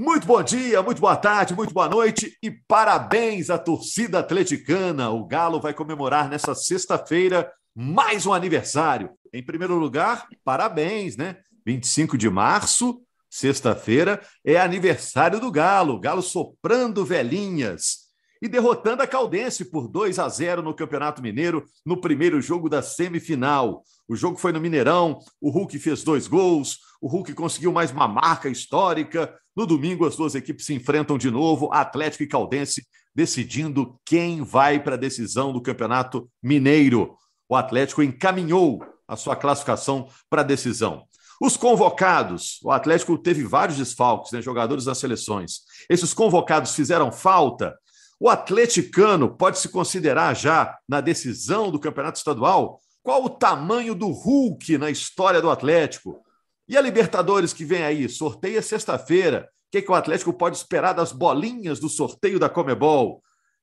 Muito 0.00 0.28
bom 0.28 0.40
dia, 0.44 0.80
muito 0.80 1.00
boa 1.00 1.16
tarde, 1.16 1.56
muito 1.56 1.74
boa 1.74 1.88
noite 1.88 2.38
e 2.40 2.52
parabéns 2.52 3.50
à 3.50 3.58
torcida 3.58 4.20
atleticana. 4.20 5.10
O 5.10 5.26
Galo 5.26 5.60
vai 5.60 5.74
comemorar 5.74 6.28
nessa 6.28 6.54
sexta-feira 6.54 7.52
mais 7.74 8.24
um 8.24 8.32
aniversário. 8.32 9.10
Em 9.32 9.42
primeiro 9.42 9.74
lugar, 9.74 10.28
parabéns, 10.44 11.16
né? 11.16 11.38
25 11.66 12.16
de 12.16 12.30
março, 12.30 13.02
sexta-feira, 13.28 14.22
é 14.44 14.56
aniversário 14.56 15.40
do 15.40 15.50
Galo. 15.50 15.98
Galo 15.98 16.22
soprando 16.22 17.04
velhinhas 17.04 18.07
e 18.40 18.48
derrotando 18.48 19.02
a 19.02 19.06
Caldense 19.06 19.64
por 19.64 19.88
2 19.88 20.18
a 20.18 20.28
0 20.28 20.62
no 20.62 20.74
Campeonato 20.74 21.22
Mineiro 21.22 21.66
no 21.84 22.00
primeiro 22.00 22.40
jogo 22.40 22.68
da 22.68 22.82
semifinal. 22.82 23.82
O 24.08 24.16
jogo 24.16 24.36
foi 24.36 24.52
no 24.52 24.60
Mineirão, 24.60 25.18
o 25.40 25.50
Hulk 25.50 25.78
fez 25.78 26.02
dois 26.02 26.26
gols, 26.26 26.78
o 27.00 27.08
Hulk 27.08 27.34
conseguiu 27.34 27.72
mais 27.72 27.90
uma 27.90 28.08
marca 28.08 28.48
histórica. 28.48 29.34
No 29.56 29.66
domingo, 29.66 30.06
as 30.06 30.16
duas 30.16 30.34
equipes 30.34 30.66
se 30.66 30.74
enfrentam 30.74 31.18
de 31.18 31.30
novo, 31.30 31.72
Atlético 31.72 32.22
e 32.22 32.28
Caldense, 32.28 32.86
decidindo 33.14 33.98
quem 34.04 34.42
vai 34.42 34.82
para 34.82 34.94
a 34.94 34.98
decisão 34.98 35.52
do 35.52 35.60
Campeonato 35.60 36.30
Mineiro. 36.42 37.16
O 37.48 37.56
Atlético 37.56 38.02
encaminhou 38.02 38.84
a 39.06 39.16
sua 39.16 39.34
classificação 39.34 40.08
para 40.28 40.42
a 40.42 40.44
decisão. 40.44 41.04
Os 41.40 41.56
convocados, 41.56 42.58
o 42.64 42.70
Atlético 42.70 43.16
teve 43.16 43.44
vários 43.44 43.78
desfalques, 43.78 44.32
né, 44.32 44.42
jogadores 44.42 44.84
das 44.84 44.98
seleções. 44.98 45.60
Esses 45.88 46.12
convocados 46.12 46.74
fizeram 46.74 47.12
falta 47.12 47.76
o 48.20 48.28
atleticano 48.28 49.36
pode 49.36 49.58
se 49.58 49.68
considerar 49.68 50.34
já 50.34 50.76
na 50.88 51.00
decisão 51.00 51.70
do 51.70 51.78
campeonato 51.78 52.18
estadual? 52.18 52.80
Qual 53.02 53.24
o 53.24 53.30
tamanho 53.30 53.94
do 53.94 54.08
Hulk 54.08 54.76
na 54.76 54.90
história 54.90 55.40
do 55.40 55.50
Atlético? 55.50 56.20
E 56.68 56.76
a 56.76 56.80
Libertadores 56.80 57.52
que 57.52 57.64
vem 57.64 57.84
aí? 57.84 58.08
Sorteia 58.08 58.60
sexta-feira. 58.60 59.48
O 59.68 59.70
que, 59.70 59.82
que 59.82 59.90
o 59.90 59.94
Atlético 59.94 60.32
pode 60.32 60.56
esperar 60.56 60.94
das 60.94 61.12
bolinhas 61.12 61.78
do 61.78 61.88
sorteio 61.88 62.38
da 62.38 62.48
Comebol? 62.48 63.22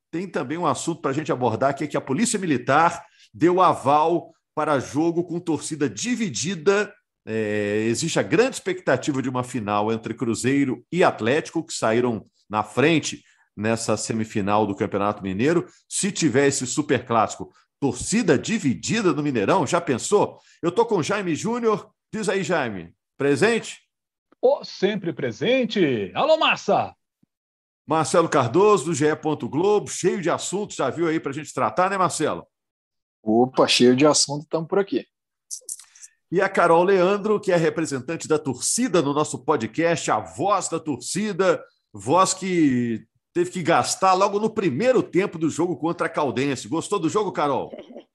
Tem 0.10 0.28
também 0.28 0.58
um 0.58 0.66
assunto 0.66 1.02
para 1.02 1.12
a 1.12 1.14
gente 1.14 1.32
abordar 1.32 1.76
que 1.76 1.84
é 1.84 1.88
que 1.88 1.98
a 1.98 2.02
Polícia 2.02 2.40
Militar 2.40 3.06
deu 3.34 3.62
aval 3.62 4.34
para 4.56 4.80
jogo 4.80 5.24
com 5.24 5.40
torcida 5.40 5.90
dividida. 5.90 6.94
É, 7.28 7.86
existe 7.88 8.20
a 8.20 8.24
grande 8.24 8.56
expectativa 8.56 9.22
de 9.22 9.28
uma 9.28 9.44
final 9.44 9.92
entre 9.92 10.14
Cruzeiro 10.14 10.86
e 10.92 11.04
Atlético, 11.04 11.66
que 11.66 11.74
saíram 11.74 12.26
na 12.50 12.64
frente 12.64 13.22
nessa 13.56 13.96
semifinal 13.96 14.68
do 14.68 14.76
Campeonato 14.76 15.24
Mineiro. 15.24 15.68
Se 15.88 16.12
tiver 16.12 16.48
esse 16.48 16.68
super 16.68 17.06
clássico, 17.06 17.52
torcida 17.80 18.38
dividida 18.38 19.14
no 19.14 19.24
Mineirão, 19.24 19.66
já 19.66 19.80
pensou? 19.80 20.40
Eu 20.62 20.70
estou 20.70 20.86
com 20.86 21.04
Jaime 21.04 21.36
Júnior. 21.36 21.90
Diz 22.12 22.28
aí, 22.30 22.44
Jaime, 22.44 22.94
presente? 23.18 23.82
Oh, 24.42 24.64
sempre 24.64 25.14
presente. 25.14 26.12
Alô, 26.14 26.38
Massa! 26.38 26.96
Marcelo 27.88 28.28
Cardoso, 28.28 28.86
do 28.86 28.94
GE. 28.94 29.06
Globo, 29.50 29.88
cheio 29.88 30.22
de 30.22 30.30
assuntos, 30.30 30.76
já 30.76 30.90
viu 30.90 31.08
aí 31.08 31.20
para 31.20 31.32
a 31.32 31.34
gente 31.34 31.54
tratar, 31.54 31.90
né, 31.90 31.98
Marcelo? 31.98 32.46
Opa, 33.22 33.68
cheio 33.68 33.96
de 33.96 34.06
assunto, 34.06 34.44
estamos 34.44 34.68
por 34.68 34.80
aqui. 34.80 35.06
E 36.32 36.42
a 36.42 36.50
Carol 36.50 36.84
Leandro, 36.84 37.40
que 37.40 37.52
é 37.52 37.56
representante 37.56 38.28
da 38.28 38.40
torcida 38.40 39.02
no 39.02 39.14
nosso 39.14 39.44
podcast, 39.44 40.10
a 40.10 40.20
voz 40.20 40.68
da 40.68 40.80
torcida, 40.80 41.64
voz 41.94 42.34
que 42.34 43.06
teve 43.36 43.52
que 43.52 43.62
gastar 43.62 44.14
logo 44.14 44.40
no 44.40 44.50
primeiro 44.50 45.04
tempo 45.04 45.38
do 45.38 45.50
jogo 45.50 45.76
contra 45.76 46.08
a 46.08 46.10
Caldense. 46.10 46.70
Gostou 46.70 46.98
do 46.98 47.10
jogo, 47.10 47.34
Carol? 47.34 47.70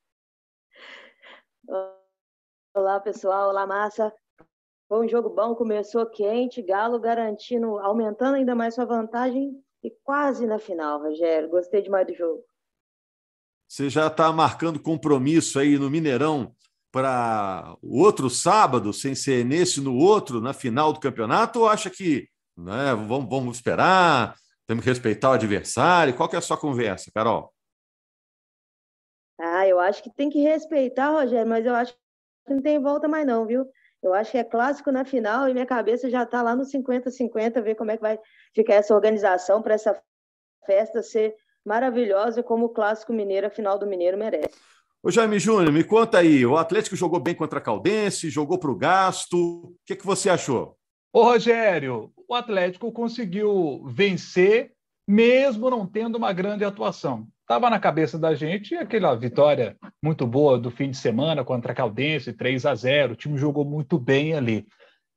Olá, 2.74 2.98
pessoal. 2.98 3.50
Olá, 3.50 3.66
massa. 3.66 4.10
Foi 4.88 5.04
um 5.04 5.08
jogo 5.08 5.28
bom, 5.28 5.54
começou 5.54 6.06
quente, 6.06 6.62
Galo 6.62 6.98
garantindo, 6.98 7.78
aumentando 7.80 8.36
ainda 8.36 8.54
mais 8.54 8.74
sua 8.74 8.86
vantagem 8.86 9.62
e 9.84 9.90
quase 10.02 10.46
na 10.46 10.58
final, 10.58 11.02
Rogério. 11.02 11.50
Gostei 11.50 11.82
demais 11.82 12.06
do 12.06 12.14
jogo. 12.14 12.42
Você 13.68 13.90
já 13.90 14.06
está 14.06 14.32
marcando 14.32 14.80
compromisso 14.80 15.58
aí 15.58 15.78
no 15.78 15.90
Mineirão 15.90 16.54
para 16.90 17.76
o 17.82 18.00
outro 18.00 18.30
sábado, 18.30 18.92
sem 18.92 19.14
ser 19.14 19.44
nesse 19.44 19.82
no 19.82 19.94
outro, 19.94 20.40
na 20.40 20.54
final 20.54 20.94
do 20.94 20.98
campeonato, 20.98 21.60
ou 21.60 21.68
acha 21.68 21.90
que 21.90 22.26
né, 22.56 22.94
vamos, 22.94 23.28
vamos 23.28 23.56
esperar? 23.58 24.34
Temos 24.70 24.84
que 24.84 24.90
respeitar 24.90 25.30
o 25.30 25.32
adversário. 25.32 26.14
Qual 26.14 26.28
que 26.28 26.36
é 26.36 26.38
a 26.38 26.40
sua 26.40 26.56
conversa, 26.56 27.10
Carol? 27.12 27.52
Ah, 29.36 29.66
eu 29.66 29.80
acho 29.80 30.00
que 30.00 30.14
tem 30.14 30.30
que 30.30 30.38
respeitar, 30.38 31.10
Rogério, 31.10 31.50
mas 31.50 31.66
eu 31.66 31.74
acho 31.74 31.92
que 31.92 32.54
não 32.54 32.62
tem 32.62 32.80
volta 32.80 33.08
mais 33.08 33.26
não, 33.26 33.44
viu? 33.44 33.66
Eu 34.00 34.14
acho 34.14 34.30
que 34.30 34.38
é 34.38 34.44
clássico 34.44 34.92
na 34.92 35.04
final 35.04 35.48
e 35.48 35.52
minha 35.52 35.66
cabeça 35.66 36.08
já 36.08 36.22
está 36.22 36.40
lá 36.40 36.54
no 36.54 36.62
50-50, 36.62 37.60
ver 37.60 37.74
como 37.74 37.90
é 37.90 37.96
que 37.96 38.02
vai 38.02 38.16
ficar 38.54 38.74
essa 38.74 38.94
organização 38.94 39.60
para 39.60 39.74
essa 39.74 40.00
festa 40.64 41.02
ser 41.02 41.34
maravilhosa 41.66 42.40
como 42.40 42.66
o 42.66 42.68
Clássico 42.68 43.12
Mineiro, 43.12 43.48
a 43.48 43.50
final 43.50 43.76
do 43.76 43.88
Mineiro 43.88 44.16
merece. 44.16 44.56
Ô 45.02 45.10
Jaime 45.10 45.40
Júnior, 45.40 45.72
me 45.72 45.82
conta 45.82 46.18
aí, 46.18 46.46
o 46.46 46.56
Atlético 46.56 46.94
jogou 46.94 47.18
bem 47.18 47.34
contra 47.34 47.58
a 47.58 47.62
Caldense, 47.62 48.30
jogou 48.30 48.56
para 48.56 48.70
o 48.70 48.78
gasto, 48.78 49.34
o 49.36 49.74
que, 49.84 49.96
que 49.96 50.06
você 50.06 50.30
achou? 50.30 50.76
Ô 51.12 51.24
Rogério, 51.24 52.12
o 52.30 52.34
Atlético 52.34 52.92
conseguiu 52.92 53.82
vencer, 53.88 54.70
mesmo 55.06 55.68
não 55.68 55.84
tendo 55.84 56.14
uma 56.14 56.32
grande 56.32 56.64
atuação. 56.64 57.26
Estava 57.40 57.68
na 57.68 57.80
cabeça 57.80 58.16
da 58.16 58.36
gente 58.36 58.76
aquela 58.76 59.16
vitória 59.16 59.76
muito 60.00 60.24
boa 60.28 60.56
do 60.56 60.70
fim 60.70 60.92
de 60.92 60.96
semana 60.96 61.44
contra 61.44 61.72
a 61.72 61.74
Caldense, 61.74 62.32
3 62.32 62.66
a 62.66 62.74
0. 62.76 63.14
O 63.14 63.16
time 63.16 63.36
jogou 63.36 63.64
muito 63.64 63.98
bem 63.98 64.34
ali. 64.34 64.64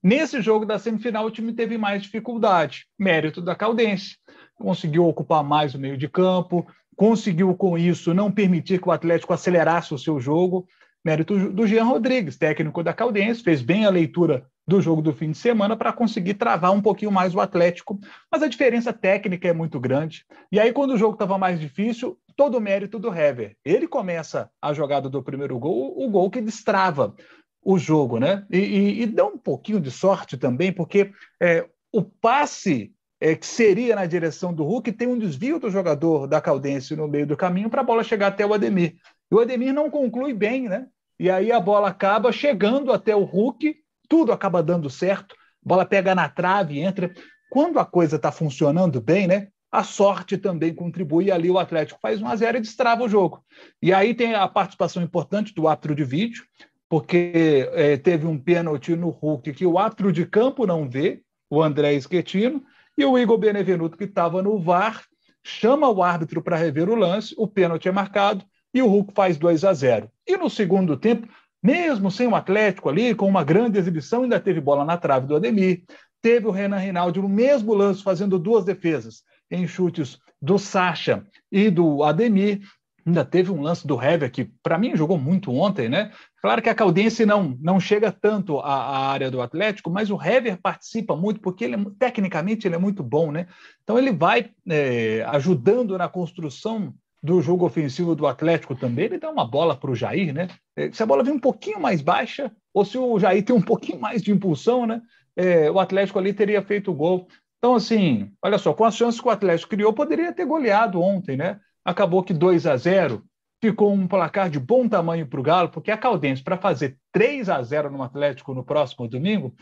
Nesse 0.01 0.41
jogo 0.41 0.65
da 0.65 0.79
semifinal, 0.79 1.27
o 1.27 1.29
time 1.29 1.53
teve 1.53 1.77
mais 1.77 2.01
dificuldade, 2.01 2.87
mérito 2.97 3.43
da 3.43 3.53
Caldense. 3.55 4.17
Conseguiu 4.55 5.05
ocupar 5.05 5.43
mais 5.43 5.75
o 5.75 5.79
meio 5.79 5.95
de 5.95 6.09
campo, 6.09 6.65
conseguiu 6.95 7.53
com 7.55 7.77
isso 7.77 8.11
não 8.11 8.31
permitir 8.31 8.81
que 8.81 8.89
o 8.89 8.91
Atlético 8.91 9.33
acelerasse 9.33 9.93
o 9.93 9.99
seu 9.99 10.19
jogo. 10.19 10.65
Mérito 11.03 11.51
do 11.51 11.67
Jean 11.67 11.83
Rodrigues, 11.83 12.37
técnico 12.37 12.81
da 12.81 12.93
Caldense, 12.93 13.43
fez 13.43 13.61
bem 13.61 13.85
a 13.85 13.89
leitura 13.89 14.45
do 14.65 14.81
jogo 14.81 15.01
do 15.01 15.11
fim 15.11 15.31
de 15.31 15.37
semana 15.37 15.75
para 15.75 15.91
conseguir 15.91 16.35
travar 16.35 16.71
um 16.71 16.81
pouquinho 16.81 17.11
mais 17.11 17.35
o 17.35 17.41
Atlético, 17.41 17.99
mas 18.31 18.41
a 18.41 18.47
diferença 18.47 18.93
técnica 18.93 19.47
é 19.47 19.53
muito 19.53 19.79
grande. 19.79 20.25
E 20.49 20.59
aí, 20.59 20.71
quando 20.71 20.91
o 20.91 20.97
jogo 20.97 21.13
estava 21.13 21.37
mais 21.37 21.59
difícil, 21.59 22.17
todo 22.35 22.57
o 22.57 22.61
mérito 22.61 22.97
do 22.97 23.13
Hever. 23.13 23.57
Ele 23.65 23.87
começa 23.87 24.49
a 24.61 24.73
jogada 24.73 25.09
do 25.09 25.21
primeiro 25.21 25.59
gol, 25.59 25.93
o 25.97 26.09
gol 26.09 26.29
que 26.29 26.41
destrava 26.41 27.13
o 27.61 27.77
jogo, 27.77 28.19
né? 28.19 28.45
E, 28.51 28.57
e, 28.57 29.01
e 29.01 29.05
dá 29.05 29.25
um 29.25 29.37
pouquinho 29.37 29.79
de 29.79 29.91
sorte 29.91 30.37
também, 30.37 30.71
porque 30.71 31.11
é, 31.41 31.67
o 31.91 32.01
passe 32.01 32.93
é, 33.21 33.35
que 33.35 33.45
seria 33.45 33.95
na 33.95 34.05
direção 34.05 34.53
do 34.53 34.63
Hulk 34.63 34.91
tem 34.91 35.07
um 35.07 35.17
desvio 35.17 35.59
do 35.59 35.69
jogador 35.69 36.27
da 36.27 36.41
Caldense 36.41 36.95
no 36.95 37.07
meio 37.07 37.25
do 37.25 37.37
caminho 37.37 37.69
para 37.69 37.81
a 37.81 37.83
bola 37.85 38.03
chegar 38.03 38.27
até 38.27 38.45
o 38.45 38.53
Ademir. 38.53 38.95
E 39.31 39.35
o 39.35 39.39
Ademir 39.39 39.73
não 39.73 39.89
conclui 39.89 40.33
bem, 40.33 40.67
né? 40.67 40.87
E 41.19 41.29
aí 41.29 41.51
a 41.51 41.59
bola 41.59 41.89
acaba 41.89 42.31
chegando 42.31 42.91
até 42.91 43.15
o 43.15 43.23
Hulk 43.23 43.83
tudo 44.13 44.31
acaba 44.31 44.61
dando 44.61 44.91
certo, 44.91 45.35
bola 45.59 45.85
pega 45.85 46.13
na 46.13 46.29
trave, 46.29 46.79
entra. 46.79 47.11
Quando 47.49 47.79
a 47.79 47.85
coisa 47.85 48.17
está 48.17 48.31
funcionando 48.31 49.01
bem, 49.01 49.25
né? 49.25 49.47
A 49.71 49.83
sorte 49.83 50.37
também 50.37 50.71
contribui 50.71 51.31
ali 51.31 51.49
o 51.49 51.57
Atlético 51.57 51.99
faz 51.99 52.21
1 52.21 52.27
a 52.27 52.35
0 52.35 52.57
e 52.59 52.61
destrava 52.61 53.03
o 53.03 53.09
jogo. 53.09 53.43
E 53.81 53.91
aí 53.91 54.13
tem 54.13 54.35
a 54.35 54.47
participação 54.47 55.01
importante 55.01 55.51
do 55.51 55.67
árbitro 55.67 55.95
de 55.95 56.03
vídeo, 56.03 56.43
porque 56.87 57.67
é, 57.73 57.97
teve 57.97 58.27
um 58.27 58.37
pênalti 58.37 58.95
no 58.95 59.09
Hulk 59.09 59.51
que 59.53 59.65
o 59.65 59.79
árbitro 59.79 60.11
de 60.11 60.27
campo 60.27 60.67
não 60.67 60.87
vê, 60.87 61.23
o 61.49 61.59
André 61.59 61.95
Esquetino, 61.95 62.63
e 62.95 63.03
o 63.03 63.17
Igor 63.17 63.39
Benevenuto, 63.39 63.97
que 63.97 64.03
estava 64.03 64.43
no 64.43 64.59
VAR, 64.59 65.03
chama 65.43 65.89
o 65.89 66.03
árbitro 66.03 66.39
para 66.43 66.55
rever 66.55 66.87
o 66.87 66.93
lance, 66.93 67.33
o 67.35 67.47
pênalti 67.47 67.87
é 67.87 67.91
marcado 67.91 68.45
e 68.73 68.81
o 68.81 68.87
Hulk 68.87 69.13
faz 69.13 69.37
2 69.37 69.63
a 69.63 69.73
0. 69.73 70.09
E 70.27 70.37
no 70.37 70.49
segundo 70.49 70.97
tempo, 70.97 71.27
mesmo 71.61 72.11
sem 72.11 72.27
o 72.27 72.35
Atlético 72.35 72.89
ali, 72.89 73.15
com 73.15 73.27
uma 73.27 73.43
grande 73.43 73.77
exibição, 73.77 74.23
ainda 74.23 74.39
teve 74.39 74.59
bola 74.59 74.83
na 74.83 74.97
trave 74.97 75.27
do 75.27 75.35
Ademir. 75.35 75.83
Teve 76.21 76.47
o 76.47 76.51
Renan 76.51 76.77
Rinaldi 76.77 77.21
no 77.21 77.29
mesmo 77.29 77.73
lance, 77.73 78.01
fazendo 78.01 78.39
duas 78.39 78.65
defesas 78.65 79.23
em 79.51 79.67
chutes 79.67 80.17
do 80.41 80.57
Sacha 80.57 81.25
e 81.51 81.69
do 81.69 82.03
Ademir. 82.03 82.61
Ainda 83.05 83.25
teve 83.25 83.51
um 83.51 83.61
lance 83.61 83.85
do 83.85 84.01
Hever, 84.01 84.31
que 84.31 84.45
para 84.63 84.77
mim 84.77 84.95
jogou 84.95 85.17
muito 85.17 85.51
ontem, 85.53 85.89
né? 85.89 86.11
Claro 86.41 86.61
que 86.61 86.69
a 86.69 86.75
Caldense 86.75 87.25
não, 87.25 87.57
não 87.61 87.77
chega 87.77 88.11
tanto 88.11 88.59
à, 88.59 88.73
à, 88.73 89.07
área 89.11 89.29
do 89.29 89.41
Atlético, 89.41 89.89
mas 89.89 90.09
o 90.09 90.21
Hever 90.21 90.57
participa 90.61 91.13
muito, 91.15 91.41
porque 91.41 91.65
ele 91.65 91.75
é, 91.75 91.79
tecnicamente 91.99 92.65
ele 92.65 92.75
é 92.75 92.79
muito 92.79 93.03
bom, 93.03 93.29
né? 93.29 93.47
Então 93.83 93.97
ele 93.97 94.11
vai 94.11 94.51
é, 94.69 95.21
ajudando 95.27 95.97
na 95.97 96.07
construção 96.07 96.93
do 97.23 97.41
jogo 97.41 97.65
ofensivo 97.65 98.13
do 98.13 98.27
Atlético 98.27 98.75
também, 98.75 99.05
ele 99.05 99.17
dá 99.17 99.31
uma 99.31 99.47
bola 99.47 99.77
para 99.77 99.89
o 99.89 99.95
Jair, 99.95 100.33
né? 100.33 100.49
É, 100.75 100.91
se 100.91 101.01
a 101.01 101.05
bola 101.05 101.23
vem 101.23 101.33
um 101.33 101.39
pouquinho 101.39 101.79
mais 101.79 102.01
baixa, 102.01 102.51
ou 102.73 102.83
se 102.83 102.97
o 102.97 103.17
Jair 103.17 103.45
tem 103.45 103.55
um 103.55 103.61
pouquinho 103.61 103.99
mais 103.99 104.21
de 104.21 104.31
impulsão, 104.31 104.85
né? 104.85 105.01
É, 105.33 105.71
o 105.71 105.79
Atlético 105.79 106.19
ali 106.19 106.33
teria 106.33 106.61
feito 106.61 106.91
o 106.91 106.93
gol. 106.93 107.27
Então, 107.57 107.75
assim, 107.75 108.29
olha 108.43 108.57
só, 108.57 108.73
com 108.73 108.83
as 108.83 108.97
chances 108.97 109.21
que 109.21 109.27
o 109.27 109.31
Atlético 109.31 109.69
criou, 109.69 109.93
poderia 109.93 110.33
ter 110.33 110.45
goleado 110.45 111.01
ontem, 111.01 111.37
né? 111.37 111.61
Acabou 111.85 112.21
que 112.21 112.33
2 112.33 112.67
a 112.67 112.75
0 112.75 113.23
ficou 113.63 113.93
um 113.93 114.05
placar 114.05 114.49
de 114.49 114.59
bom 114.59 114.89
tamanho 114.89 115.25
para 115.25 115.39
o 115.39 115.43
Galo, 115.43 115.69
porque 115.69 115.91
a 115.91 115.97
Caldense, 115.97 116.43
para 116.43 116.57
fazer 116.57 116.97
3 117.13 117.47
a 117.47 117.63
0 117.63 117.89
no 117.89 118.03
Atlético 118.03 118.53
no 118.53 118.65
próximo 118.65 119.07
domingo, 119.07 119.55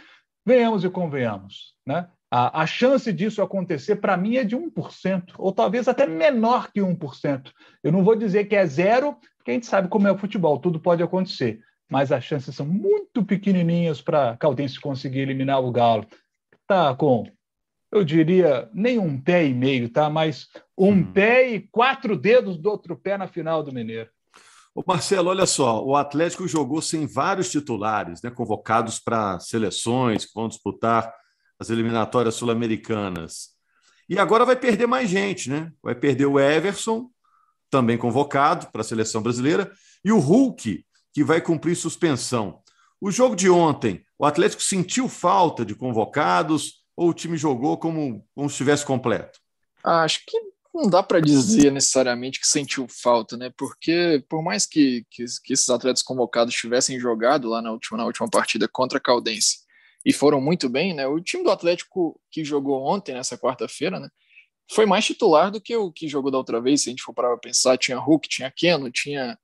venhamos 0.43 0.83
e 0.83 0.89
convenhamos, 0.89 1.75
né? 1.85 2.07
A, 2.33 2.61
a 2.61 2.65
chance 2.65 3.11
disso 3.11 3.41
acontecer, 3.41 3.97
para 3.97 4.15
mim, 4.15 4.37
é 4.37 4.45
de 4.45 4.55
1%, 4.55 5.33
ou 5.37 5.51
talvez 5.51 5.89
até 5.89 6.07
menor 6.07 6.71
que 6.71 6.79
1%. 6.79 7.51
Eu 7.83 7.91
não 7.91 8.05
vou 8.05 8.15
dizer 8.15 8.45
que 8.45 8.55
é 8.55 8.65
zero, 8.65 9.17
porque 9.35 9.51
a 9.51 9.53
gente 9.53 9.65
sabe 9.65 9.89
como 9.89 10.07
é 10.07 10.11
o 10.13 10.17
futebol, 10.17 10.57
tudo 10.57 10.79
pode 10.79 11.03
acontecer. 11.03 11.59
Mas 11.89 12.09
as 12.09 12.23
chances 12.23 12.55
são 12.55 12.65
muito 12.65 13.25
pequenininhas 13.25 14.01
para 14.01 14.31
a 14.31 14.37
Caldense 14.37 14.79
conseguir 14.79 15.19
eliminar 15.19 15.61
o 15.61 15.73
Galo. 15.73 16.07
Tá 16.65 16.95
com, 16.95 17.25
eu 17.91 18.05
diria, 18.05 18.69
nem 18.73 18.97
um 18.97 19.19
pé 19.19 19.45
e 19.45 19.53
meio, 19.53 19.89
tá? 19.89 20.09
Mas 20.09 20.47
um 20.77 20.91
hum. 20.91 21.11
pé 21.11 21.51
e 21.51 21.59
quatro 21.59 22.15
dedos 22.15 22.57
do 22.57 22.69
outro 22.69 22.95
pé 22.95 23.17
na 23.17 23.27
final 23.27 23.61
do 23.61 23.73
Mineiro. 23.73 24.09
Ô 24.73 24.81
Marcelo, 24.87 25.29
olha 25.29 25.45
só, 25.45 25.83
o 25.83 25.97
Atlético 25.97 26.47
jogou 26.47 26.81
sem 26.81 27.05
vários 27.05 27.51
titulares, 27.51 28.21
né, 28.21 28.31
convocados 28.31 28.99
para 28.99 29.37
seleções 29.41 30.23
que 30.23 30.31
vão 30.33 30.47
disputar 30.47 31.13
as 31.61 31.69
eliminatórias 31.69 32.33
sul-americanas. 32.33 33.49
E 34.09 34.17
agora 34.17 34.43
vai 34.43 34.55
perder 34.55 34.87
mais 34.87 35.07
gente, 35.07 35.47
né? 35.47 35.71
Vai 35.81 35.93
perder 35.93 36.25
o 36.25 36.39
Everson, 36.39 37.07
também 37.69 37.99
convocado 37.99 38.71
para 38.71 38.81
a 38.81 38.83
seleção 38.83 39.21
brasileira, 39.21 39.71
e 40.03 40.11
o 40.11 40.17
Hulk, 40.17 40.83
que 41.13 41.23
vai 41.23 41.39
cumprir 41.39 41.75
suspensão. 41.75 42.63
O 42.99 43.11
jogo 43.11 43.35
de 43.35 43.47
ontem, 43.47 44.03
o 44.17 44.25
Atlético 44.25 44.63
sentiu 44.63 45.07
falta 45.07 45.63
de 45.63 45.75
convocados 45.75 46.83
ou 46.97 47.09
o 47.09 47.13
time 47.13 47.37
jogou 47.37 47.77
como, 47.77 48.27
como 48.33 48.49
se 48.49 48.53
estivesse 48.53 48.83
completo? 48.83 49.39
Ah, 49.83 50.01
acho 50.01 50.25
que 50.25 50.37
não 50.73 50.89
dá 50.89 51.03
para 51.03 51.19
dizer 51.19 51.71
necessariamente 51.71 52.39
que 52.39 52.47
sentiu 52.47 52.87
falta, 52.89 53.37
né? 53.37 53.51
Porque 53.55 54.23
por 54.27 54.41
mais 54.41 54.65
que, 54.65 55.05
que, 55.11 55.25
que, 55.43 55.53
esses 55.53 55.69
atletas 55.69 56.01
convocados 56.01 56.55
tivessem 56.55 56.99
jogado 56.99 57.49
lá 57.49 57.61
na 57.61 57.71
última, 57.71 57.99
na 57.99 58.05
última 58.05 58.27
partida 58.27 58.67
contra 58.67 58.97
a 58.97 59.01
Caldense 59.01 59.59
e 60.05 60.11
foram 60.11 60.41
muito 60.41 60.67
bem, 60.67 60.93
né? 60.93 61.07
O 61.07 61.19
time 61.19 61.43
do 61.43 61.51
Atlético 61.51 62.19
que 62.29 62.43
jogou 62.43 62.83
ontem, 62.85 63.13
nessa 63.13 63.37
quarta-feira, 63.37 63.99
né? 63.99 64.09
Foi 64.71 64.85
mais 64.85 65.05
titular 65.05 65.51
do 65.51 65.61
que 65.61 65.75
o 65.75 65.91
que 65.91 66.07
jogou 66.07 66.31
da 66.31 66.37
outra 66.37 66.61
vez, 66.61 66.83
se 66.83 66.89
a 66.89 66.91
gente 66.91 67.03
for 67.03 67.13
para 67.13 67.37
pensar, 67.37 67.77
tinha 67.77 67.97
Hulk, 67.97 68.27
tinha 68.27 68.51
Keno, 68.51 68.89
tinha, 68.89 69.37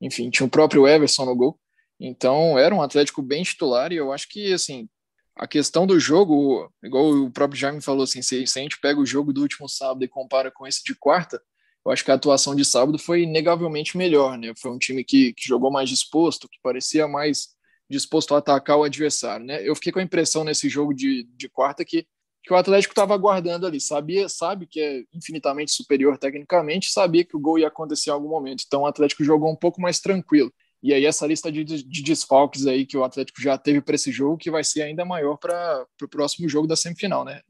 enfim, 0.00 0.30
tinha 0.30 0.46
o 0.46 0.50
próprio 0.50 0.86
Everson 0.86 1.24
no 1.24 1.34
gol. 1.34 1.58
Então, 1.98 2.58
era 2.58 2.74
um 2.74 2.82
Atlético 2.82 3.22
bem 3.22 3.42
titular 3.42 3.92
e 3.92 3.96
eu 3.96 4.12
acho 4.12 4.28
que, 4.28 4.52
assim, 4.52 4.88
a 5.36 5.46
questão 5.48 5.86
do 5.86 5.98
jogo, 5.98 6.70
igual 6.82 7.10
o 7.10 7.30
próprio 7.30 7.58
Jaime 7.58 7.80
falou, 7.80 8.04
assim, 8.04 8.22
se, 8.22 8.46
se, 8.46 8.58
a 8.58 8.62
gente 8.62 8.78
pega 8.80 9.00
o 9.00 9.06
jogo 9.06 9.32
do 9.32 9.42
último 9.42 9.68
sábado 9.68 10.04
e 10.04 10.08
compara 10.08 10.50
com 10.50 10.66
esse 10.66 10.82
de 10.84 10.94
quarta, 10.94 11.42
eu 11.84 11.92
acho 11.92 12.04
que 12.04 12.10
a 12.10 12.14
atuação 12.14 12.54
de 12.54 12.64
sábado 12.64 12.98
foi 12.98 13.22
inegavelmente 13.22 13.96
melhor, 13.96 14.38
né? 14.38 14.52
Foi 14.56 14.70
um 14.70 14.78
time 14.78 15.04
que, 15.04 15.32
que 15.34 15.46
jogou 15.46 15.70
mais 15.70 15.88
disposto, 15.90 16.48
que 16.48 16.58
parecia 16.62 17.06
mais 17.06 17.48
disposto 17.88 18.34
a 18.34 18.38
atacar 18.38 18.78
o 18.78 18.84
adversário, 18.84 19.44
né? 19.44 19.66
Eu 19.66 19.74
fiquei 19.74 19.92
com 19.92 19.98
a 19.98 20.02
impressão 20.02 20.44
nesse 20.44 20.68
jogo 20.68 20.94
de, 20.94 21.24
de 21.36 21.48
quarta 21.48 21.84
que, 21.84 22.06
que 22.42 22.52
o 22.52 22.56
Atlético 22.56 22.92
estava 22.92 23.14
aguardando 23.14 23.66
ali, 23.66 23.80
sabia, 23.80 24.28
sabe 24.28 24.66
que 24.66 24.80
é 24.80 25.02
infinitamente 25.12 25.72
superior 25.72 26.18
tecnicamente, 26.18 26.90
sabia 26.90 27.24
que 27.24 27.36
o 27.36 27.40
gol 27.40 27.58
ia 27.58 27.68
acontecer 27.68 28.10
em 28.10 28.12
algum 28.12 28.28
momento, 28.28 28.64
então 28.66 28.82
o 28.82 28.86
Atlético 28.86 29.24
jogou 29.24 29.50
um 29.50 29.56
pouco 29.56 29.80
mais 29.80 30.00
tranquilo. 30.00 30.52
E 30.82 30.92
aí 30.92 31.06
essa 31.06 31.26
lista 31.26 31.50
de, 31.50 31.64
de 31.64 32.02
desfalques 32.02 32.66
aí 32.66 32.84
que 32.84 32.96
o 32.96 33.04
Atlético 33.04 33.40
já 33.40 33.56
teve 33.56 33.80
para 33.80 33.94
esse 33.94 34.12
jogo, 34.12 34.36
que 34.36 34.50
vai 34.50 34.62
ser 34.62 34.82
ainda 34.82 35.02
maior 35.02 35.38
para 35.38 35.86
o 36.02 36.08
próximo 36.08 36.46
jogo 36.46 36.66
da 36.66 36.76
semifinal, 36.76 37.24
né? 37.24 37.40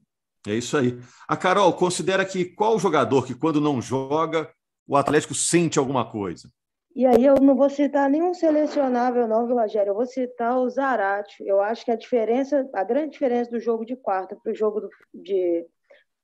É 0.46 0.54
isso 0.54 0.76
aí. 0.76 0.96
A 1.26 1.36
Carol 1.36 1.72
considera 1.72 2.24
que 2.24 2.44
qual 2.44 2.78
jogador 2.78 3.26
que 3.26 3.34
quando 3.34 3.60
não 3.60 3.82
joga 3.82 4.48
o 4.86 4.96
Atlético 4.96 5.34
sente 5.34 5.80
alguma 5.80 6.08
coisa? 6.08 6.48
E 6.94 7.04
aí 7.06 7.24
eu 7.24 7.34
não 7.36 7.56
vou 7.56 7.68
citar 7.68 8.08
nenhum 8.08 8.32
selecionável 8.32 9.26
não, 9.26 9.46
viu, 9.46 9.56
Rogério? 9.56 9.90
Eu 9.90 9.94
vou 9.94 10.06
citar 10.06 10.56
o 10.56 10.70
Zarate. 10.70 11.42
Eu 11.44 11.60
acho 11.60 11.84
que 11.84 11.90
a 11.90 11.96
diferença, 11.96 12.68
a 12.72 12.84
grande 12.84 13.10
diferença 13.10 13.50
do 13.50 13.58
jogo 13.58 13.84
de 13.84 13.96
quarta 13.96 14.36
para 14.36 14.52
o 14.52 14.54
jogo 14.54 14.80
do, 14.80 14.88
de, 15.12 15.66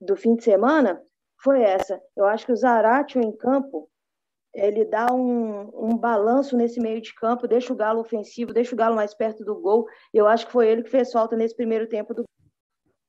do 0.01 0.17
fim 0.17 0.37
de 0.37 0.45
semana 0.45 1.03
foi 1.43 1.63
essa. 1.63 2.01
Eu 2.17 2.25
acho 2.27 2.47
que 2.47 2.53
o 2.53 2.57
Zarate 2.57 3.19
em 3.19 3.37
campo 3.37 3.91
ele 4.55 4.85
dá 4.85 5.13
um, 5.13 5.91
um 5.91 5.97
balanço 5.97 6.57
nesse 6.57 6.81
meio 6.81 7.01
de 7.01 7.15
campo, 7.15 7.49
deixa 7.49 7.73
o 7.73 7.77
Galo 7.77 8.01
ofensivo, 8.01 8.53
deixa 8.53 8.75
o 8.75 8.79
Galo 8.79 8.97
mais 8.97 9.15
perto 9.15 9.45
do 9.45 9.61
gol. 9.61 9.87
Eu 10.13 10.27
acho 10.27 10.47
que 10.47 10.53
foi 10.53 10.69
ele 10.69 10.83
que 10.83 10.91
fez 10.91 11.11
falta 11.13 11.37
nesse 11.37 11.57
primeiro 11.57 11.89
tempo 11.89 12.15
do. 12.15 12.25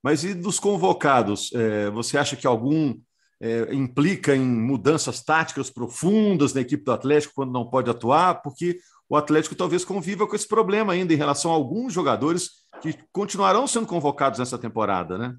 Mas 0.03 0.23
e 0.23 0.33
dos 0.33 0.59
convocados? 0.59 1.51
É, 1.53 1.89
você 1.91 2.17
acha 2.17 2.35
que 2.35 2.47
algum 2.47 2.95
é, 3.41 3.73
implica 3.73 4.35
em 4.35 4.45
mudanças 4.45 5.23
táticas 5.23 5.69
profundas 5.69 6.53
na 6.53 6.61
equipe 6.61 6.83
do 6.83 6.91
Atlético 6.91 7.33
quando 7.35 7.51
não 7.51 7.67
pode 7.67 7.89
atuar? 7.89 8.41
Porque 8.43 8.77
o 9.09 9.17
Atlético 9.17 9.55
talvez 9.55 9.83
conviva 9.83 10.27
com 10.27 10.35
esse 10.35 10.47
problema 10.47 10.93
ainda 10.93 11.11
em 11.11 11.17
relação 11.17 11.51
a 11.51 11.55
alguns 11.55 11.91
jogadores 11.91 12.61
que 12.81 12.97
continuarão 13.11 13.65
sendo 13.65 13.87
convocados 13.87 14.39
nessa 14.39 14.57
temporada, 14.57 15.17
né? 15.17 15.35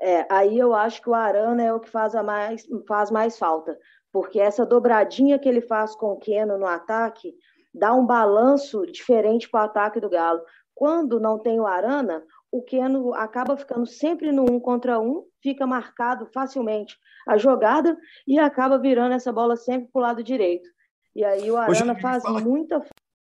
É, 0.00 0.26
aí 0.30 0.58
eu 0.58 0.72
acho 0.74 1.02
que 1.02 1.10
o 1.10 1.14
Arana 1.14 1.62
é 1.62 1.72
o 1.72 1.80
que 1.80 1.90
faz, 1.90 2.14
a 2.14 2.22
mais, 2.22 2.64
faz 2.88 3.10
mais 3.10 3.36
falta, 3.36 3.76
porque 4.10 4.40
essa 4.40 4.64
dobradinha 4.64 5.38
que 5.38 5.48
ele 5.48 5.60
faz 5.60 5.94
com 5.94 6.12
o 6.12 6.16
Keno 6.16 6.56
no 6.56 6.66
ataque 6.66 7.34
dá 7.74 7.92
um 7.92 8.06
balanço 8.06 8.86
diferente 8.86 9.48
para 9.48 9.60
o 9.60 9.64
ataque 9.64 10.00
do 10.00 10.08
Galo. 10.08 10.40
Quando 10.74 11.20
não 11.20 11.38
tem 11.38 11.60
o 11.60 11.66
Arana, 11.66 12.22
o 12.52 12.62
Keno 12.62 13.14
acaba 13.14 13.56
ficando 13.56 13.86
sempre 13.86 14.32
no 14.32 14.42
um 14.42 14.58
contra 14.58 14.98
um, 15.00 15.24
fica 15.42 15.66
marcado 15.66 16.26
facilmente 16.26 16.96
a 17.26 17.36
jogada 17.36 17.96
e 18.26 18.38
acaba 18.38 18.78
virando 18.78 19.14
essa 19.14 19.32
bola 19.32 19.56
sempre 19.56 19.88
para 19.92 20.00
o 20.00 20.02
lado 20.02 20.22
direito. 20.22 20.68
E 21.14 21.24
aí 21.24 21.50
o 21.50 21.56
Arana 21.56 21.98
faz 21.98 22.22
fala... 22.22 22.40
muita. 22.40 22.82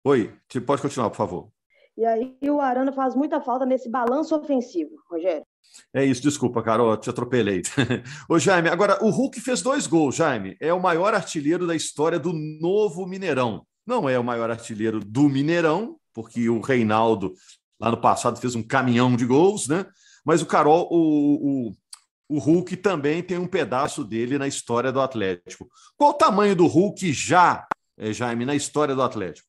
Oi, 0.06 0.34
pode 0.66 0.82
continuar, 0.82 1.10
por 1.10 1.18
favor. 1.18 1.50
E 1.96 2.06
aí 2.06 2.38
o 2.50 2.60
Arana 2.60 2.92
faz 2.92 3.16
muita 3.16 3.40
falta 3.40 3.66
nesse 3.66 3.90
balanço 3.90 4.36
ofensivo, 4.36 4.92
Rogério. 5.10 5.46
É 5.94 6.04
isso, 6.04 6.22
desculpa, 6.22 6.62
Carol, 6.62 6.96
te 6.98 7.10
atropelei. 7.10 7.62
Ô, 8.30 8.38
Jaime, 8.38 8.70
agora 8.70 9.04
o 9.04 9.10
Hulk 9.10 9.40
fez 9.42 9.62
dois 9.62 9.88
gols, 9.88 10.16
Jaime. 10.16 10.56
É 10.60 10.74
o 10.74 10.82
maior 10.82 11.14
artilheiro 11.14 11.66
da 11.66 11.76
história 11.76 12.20
do 12.20 12.34
novo 12.34 13.06
Mineirão. 13.06 13.66
Não 13.86 14.08
é 14.08 14.18
o 14.18 14.24
maior 14.24 14.50
artilheiro 14.50 15.00
do 15.00 15.24
Mineirão, 15.30 15.98
porque 16.14 16.50
o 16.50 16.62
Reinaldo, 16.62 17.34
lá 17.84 17.92
no 17.92 17.98
passado, 17.98 18.40
fez 18.40 18.56
um 18.56 18.64
caminhão 18.64 19.14
de 19.14 19.26
gols, 19.26 19.68
né? 19.68 19.86
Mas 20.26 20.42
o 20.42 20.46
Carol, 20.46 20.88
o, 20.90 21.68
o, 21.68 21.74
o 22.30 22.40
Hulk 22.40 22.78
também 22.78 23.22
tem 23.22 23.38
um 23.38 23.46
pedaço 23.46 24.06
dele 24.06 24.38
na 24.38 24.48
história 24.48 24.90
do 24.90 25.02
Atlético. 25.02 25.68
Qual 25.98 26.12
o 26.12 26.18
tamanho 26.18 26.56
do 26.56 26.66
Hulk 26.66 27.12
já, 27.12 27.68
eh, 27.98 28.14
Jaime, 28.14 28.46
na 28.46 28.56
história 28.56 28.96
do 28.96 29.02
Atlético? 29.02 29.46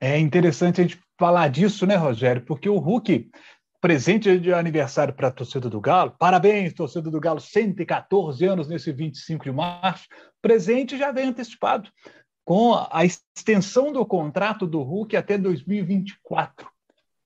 É 0.00 0.16
interessante 0.20 0.80
a 0.80 0.84
gente 0.84 1.00
falar 1.18 1.48
disso, 1.48 1.84
né, 1.84 1.96
Rogério? 1.96 2.44
Porque 2.44 2.68
o 2.68 2.78
Hulk 2.78 3.28
presente 3.80 4.38
de 4.38 4.54
aniversário 4.54 5.12
para 5.12 5.26
a 5.26 5.32
torcida 5.32 5.68
do 5.68 5.80
Galo. 5.80 6.14
Parabéns, 6.16 6.72
torcida 6.72 7.10
do 7.10 7.18
Galo, 7.18 7.40
114 7.40 8.44
anos 8.46 8.68
nesse 8.68 8.92
25 8.92 9.42
de 9.42 9.50
março. 9.50 10.06
Presente 10.40 10.96
já 10.96 11.10
vem 11.10 11.26
antecipado 11.26 11.90
com 12.44 12.74
a 12.88 13.04
extensão 13.04 13.92
do 13.92 14.06
contrato 14.06 14.64
do 14.64 14.80
Hulk 14.82 15.16
até 15.16 15.36
2024. 15.36 16.71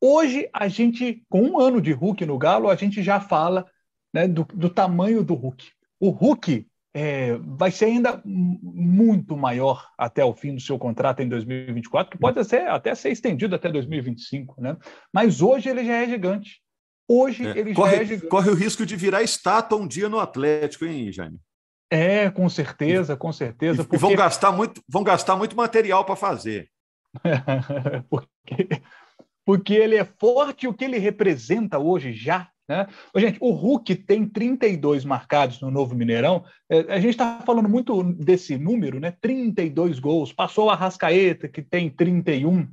Hoje, 0.08 0.48
a 0.52 0.68
gente, 0.68 1.24
com 1.28 1.42
um 1.42 1.60
ano 1.60 1.80
de 1.80 1.90
Hulk 1.90 2.24
no 2.24 2.38
Galo, 2.38 2.70
a 2.70 2.76
gente 2.76 3.02
já 3.02 3.18
fala 3.18 3.66
né, 4.14 4.28
do, 4.28 4.44
do 4.54 4.70
tamanho 4.70 5.24
do 5.24 5.34
Hulk. 5.34 5.66
O 5.98 6.10
Hulk 6.10 6.64
é, 6.94 7.36
vai 7.38 7.72
ser 7.72 7.86
ainda 7.86 8.22
muito 8.24 9.36
maior 9.36 9.90
até 9.98 10.24
o 10.24 10.32
fim 10.32 10.54
do 10.54 10.60
seu 10.60 10.78
contrato 10.78 11.20
em 11.20 11.28
2024, 11.28 12.12
que 12.12 12.18
pode 12.18 12.42
ser, 12.44 12.68
até 12.68 12.94
ser 12.94 13.10
estendido 13.10 13.56
até 13.56 13.68
2025, 13.68 14.60
né? 14.60 14.76
Mas 15.12 15.42
hoje 15.42 15.68
ele 15.68 15.84
já 15.84 15.94
é 15.94 16.08
gigante. 16.08 16.60
Hoje 17.08 17.44
é. 17.44 17.58
ele 17.58 17.74
corre, 17.74 17.96
já 17.96 18.02
é 18.02 18.04
gigante. 18.04 18.28
Corre 18.28 18.50
o 18.50 18.54
risco 18.54 18.86
de 18.86 18.94
virar 18.94 19.22
estátua 19.22 19.76
um 19.76 19.88
dia 19.88 20.08
no 20.08 20.20
Atlético, 20.20 20.84
hein, 20.84 21.10
Jaime? 21.10 21.40
É, 21.90 22.30
com 22.30 22.48
certeza, 22.48 23.16
com 23.16 23.32
certeza. 23.32 23.82
E, 23.82 23.84
porque... 23.84 23.98
vão 23.98 24.14
gastar 24.14 24.52
muito, 24.52 24.80
vão 24.88 25.02
gastar 25.02 25.34
muito 25.34 25.56
material 25.56 26.04
para 26.04 26.16
fazer. 26.16 26.70
porque, 28.08 28.68
porque 29.46 29.72
ele 29.72 29.96
é 29.96 30.04
forte, 30.04 30.68
o 30.68 30.74
que 30.74 30.84
ele 30.84 30.98
representa 30.98 31.78
hoje 31.78 32.12
já 32.12 32.50
né? 32.68 32.86
Gente, 33.16 33.38
o 33.40 33.52
Hulk 33.52 33.94
tem 33.94 34.26
32 34.26 35.04
marcados 35.04 35.60
no 35.60 35.70
Novo 35.70 35.94
Mineirão. 35.94 36.44
É, 36.68 36.80
a 36.92 36.98
gente 36.98 37.10
está 37.10 37.40
falando 37.46 37.68
muito 37.68 38.02
desse 38.02 38.58
número, 38.58 38.98
né? 38.98 39.12
32 39.20 39.98
gols. 39.98 40.32
Passou 40.32 40.68
a 40.68 40.74
Rascaeta, 40.74 41.48
que 41.48 41.62
tem 41.62 41.88
31. 41.88 42.68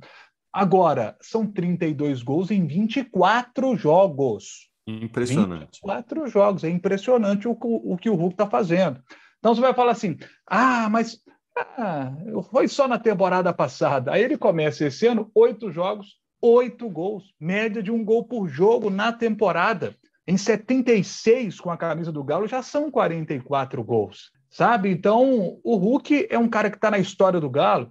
Agora, 0.52 1.16
são 1.20 1.46
32 1.46 2.22
gols 2.22 2.50
em 2.50 2.66
24 2.66 3.76
jogos. 3.76 4.68
Impressionante. 4.86 5.80
24 5.82 6.26
jogos. 6.26 6.64
É 6.64 6.70
impressionante 6.70 7.46
o, 7.46 7.56
o 7.60 7.96
que 7.96 8.10
o 8.10 8.14
Hulk 8.14 8.34
está 8.34 8.48
fazendo. 8.48 9.00
Então 9.38 9.54
você 9.54 9.60
vai 9.60 9.74
falar 9.74 9.92
assim: 9.92 10.16
ah, 10.46 10.88
mas 10.90 11.20
ah, 11.56 12.12
foi 12.50 12.66
só 12.66 12.88
na 12.88 12.98
temporada 12.98 13.52
passada. 13.52 14.12
Aí 14.12 14.22
ele 14.22 14.36
começa 14.36 14.86
esse 14.86 15.06
ano, 15.06 15.30
oito 15.34 15.70
jogos, 15.70 16.18
oito 16.44 16.90
gols, 16.90 17.34
média 17.40 17.82
de 17.82 17.90
um 17.90 18.04
gol 18.04 18.24
por 18.24 18.46
jogo 18.46 18.90
na 18.90 19.10
temporada. 19.10 19.96
Em 20.26 20.36
76, 20.36 21.58
com 21.58 21.70
a 21.70 21.76
camisa 21.76 22.12
do 22.12 22.22
Galo, 22.22 22.46
já 22.46 22.62
são 22.62 22.90
44 22.90 23.82
gols, 23.82 24.30
sabe? 24.50 24.90
Então, 24.90 25.58
o 25.64 25.76
Hulk 25.76 26.28
é 26.30 26.38
um 26.38 26.48
cara 26.48 26.70
que 26.70 26.76
está 26.76 26.90
na 26.90 26.98
história 26.98 27.40
do 27.40 27.48
Galo. 27.48 27.90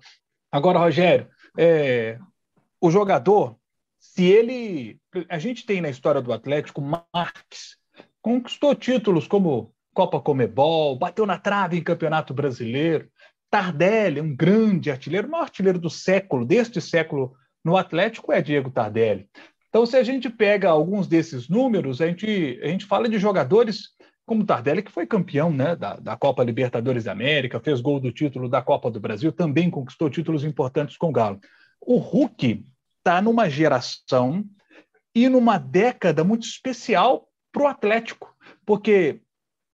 Agora, 0.51 0.79
Rogério, 0.79 1.27
é, 1.57 2.19
o 2.79 2.91
jogador, 2.91 3.55
se 3.99 4.23
ele. 4.23 4.99
A 5.29 5.39
gente 5.39 5.65
tem 5.65 5.81
na 5.81 5.89
história 5.89 6.21
do 6.21 6.33
Atlético 6.33 6.81
Marques, 6.81 7.77
conquistou 8.21 8.75
títulos 8.75 9.27
como 9.27 9.73
Copa 9.93 10.19
Comebol, 10.19 10.97
bateu 10.97 11.25
na 11.25 11.39
trave 11.39 11.77
em 11.77 11.83
Campeonato 11.83 12.33
Brasileiro. 12.33 13.09
Tardelli, 13.49 14.19
um 14.19 14.35
grande 14.35 14.89
artilheiro, 14.89 15.27
o 15.27 15.31
maior 15.31 15.43
artilheiro 15.43 15.77
do 15.77 15.89
século, 15.89 16.43
deste 16.43 16.81
século 16.81 17.35
no 17.63 17.77
Atlético, 17.77 18.31
é 18.31 18.41
Diego 18.41 18.69
Tardelli. 18.69 19.27
Então, 19.69 19.85
se 19.85 19.97
a 19.97 20.03
gente 20.03 20.29
pega 20.29 20.69
alguns 20.69 21.07
desses 21.07 21.49
números, 21.49 22.01
a 22.01 22.07
gente, 22.07 22.59
a 22.61 22.67
gente 22.67 22.85
fala 22.85 23.09
de 23.09 23.17
jogadores 23.17 23.89
como 24.25 24.45
Tardelli, 24.45 24.83
que 24.83 24.91
foi 24.91 25.05
campeão 25.05 25.51
né, 25.51 25.75
da, 25.75 25.95
da 25.97 26.15
Copa 26.15 26.43
Libertadores 26.43 27.03
da 27.03 27.11
América, 27.11 27.59
fez 27.59 27.81
gol 27.81 27.99
do 27.99 28.11
título 28.11 28.47
da 28.47 28.61
Copa 28.61 28.89
do 28.89 28.99
Brasil, 28.99 29.31
também 29.31 29.69
conquistou 29.69 30.09
títulos 30.09 30.43
importantes 30.43 30.95
com 30.97 31.09
o 31.09 31.11
Galo. 31.11 31.39
O 31.81 31.97
Hulk 31.97 32.65
está 32.99 33.21
numa 33.21 33.49
geração 33.49 34.45
e 35.13 35.27
numa 35.27 35.57
década 35.57 36.23
muito 36.23 36.43
especial 36.43 37.27
para 37.51 37.63
o 37.63 37.67
Atlético, 37.67 38.33
porque 38.65 39.21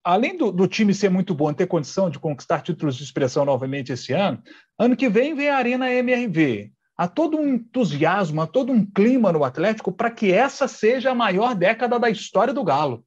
além 0.04 0.36
do, 0.36 0.50
do, 0.50 0.66
time 0.66 0.92
ser 0.92 1.08
muito 1.08 1.34
bom, 1.34 1.52
ter 1.52 1.66
condição 1.66 2.10
de 2.10 2.18
conquistar 2.18 2.60
títulos 2.62 2.96
de 2.96 3.04
expressão 3.04 3.44
novamente 3.44 3.92
esse 3.92 4.12
ano, 4.12 4.42
ano 4.78 4.96
que 4.96 5.08
vem 5.08 5.34
vem 5.34 5.48
a 5.48 5.56
Arena 5.56 5.92
MRV. 5.92 6.72
Há 7.00 7.08
todo 7.08 7.38
um 7.38 7.54
entusiasmo, 7.54 8.42
há 8.42 8.46
todo 8.46 8.70
um 8.70 8.84
clima 8.84 9.32
no 9.32 9.42
Atlético 9.42 9.90
para 9.90 10.10
que 10.10 10.30
essa 10.30 10.68
seja 10.68 11.12
a 11.12 11.14
maior 11.14 11.54
década 11.54 11.98
da 11.98 12.10
história 12.10 12.52
do 12.52 12.62
Galo. 12.62 13.02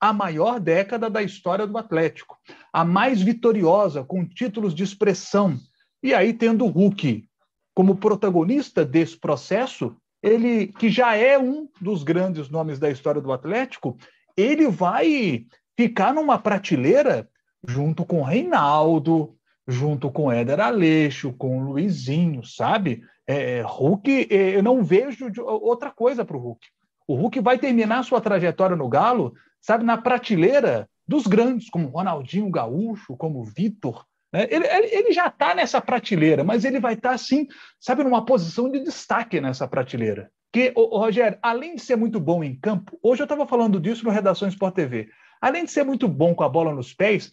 A 0.00 0.14
maior 0.14 0.58
década 0.58 1.10
da 1.10 1.22
história 1.22 1.66
do 1.66 1.76
Atlético. 1.76 2.38
A 2.72 2.86
mais 2.86 3.20
vitoriosa, 3.20 4.02
com 4.02 4.26
títulos 4.26 4.74
de 4.74 4.82
expressão. 4.82 5.58
E 6.02 6.14
aí, 6.14 6.32
tendo 6.32 6.64
o 6.64 6.70
Hulk 6.70 7.28
como 7.74 7.96
protagonista 7.96 8.82
desse 8.82 9.18
processo, 9.18 9.94
ele 10.22 10.68
que 10.68 10.88
já 10.88 11.14
é 11.14 11.38
um 11.38 11.68
dos 11.78 12.02
grandes 12.02 12.48
nomes 12.48 12.78
da 12.78 12.88
história 12.88 13.20
do 13.20 13.30
Atlético, 13.30 13.98
ele 14.38 14.68
vai 14.68 15.44
ficar 15.76 16.14
numa 16.14 16.38
prateleira 16.38 17.28
junto 17.62 18.06
com 18.06 18.22
Reinaldo, 18.22 19.36
junto 19.68 20.10
com 20.10 20.32
Éder 20.32 20.60
Aleixo, 20.60 21.30
com 21.34 21.62
Luizinho, 21.62 22.42
sabe? 22.42 23.02
É, 23.28 23.60
Hulk, 23.60 24.28
é, 24.30 24.56
eu 24.56 24.62
não 24.62 24.82
vejo 24.82 25.30
outra 25.44 25.90
coisa 25.90 26.24
para 26.24 26.36
o 26.36 26.40
Hulk. 26.40 26.66
O 27.06 27.14
Hulk 27.14 27.40
vai 27.40 27.58
terminar 27.58 28.02
sua 28.02 28.22
trajetória 28.22 28.74
no 28.74 28.88
Galo, 28.88 29.34
sabe, 29.60 29.84
na 29.84 29.98
prateleira 29.98 30.88
dos 31.06 31.26
grandes, 31.26 31.68
como 31.68 31.88
Ronaldinho 31.88 32.50
Gaúcho, 32.50 33.16
como 33.18 33.44
Vitor. 33.44 34.06
Né? 34.32 34.46
Ele, 34.50 34.66
ele, 34.66 35.12
já 35.12 35.26
está 35.26 35.54
nessa 35.54 35.80
prateleira, 35.80 36.42
mas 36.42 36.64
ele 36.64 36.80
vai 36.80 36.94
estar, 36.94 37.10
tá, 37.10 37.14
assim, 37.14 37.46
sabe, 37.78 38.02
numa 38.02 38.24
posição 38.24 38.70
de 38.70 38.80
destaque 38.80 39.40
nessa 39.40 39.68
prateleira. 39.68 40.30
Que, 40.50 40.72
Rogério, 40.74 41.38
além 41.42 41.74
de 41.74 41.82
ser 41.82 41.96
muito 41.96 42.18
bom 42.18 42.42
em 42.42 42.58
campo, 42.58 42.98
hoje 43.02 43.20
eu 43.20 43.24
estava 43.26 43.46
falando 43.46 43.78
disso 43.78 44.04
no 44.04 44.10
Redação 44.10 44.48
Sport 44.48 44.74
TV, 44.74 45.08
além 45.40 45.66
de 45.66 45.70
ser 45.70 45.84
muito 45.84 46.08
bom 46.08 46.34
com 46.34 46.44
a 46.44 46.48
bola 46.48 46.74
nos 46.74 46.94
pés, 46.94 47.30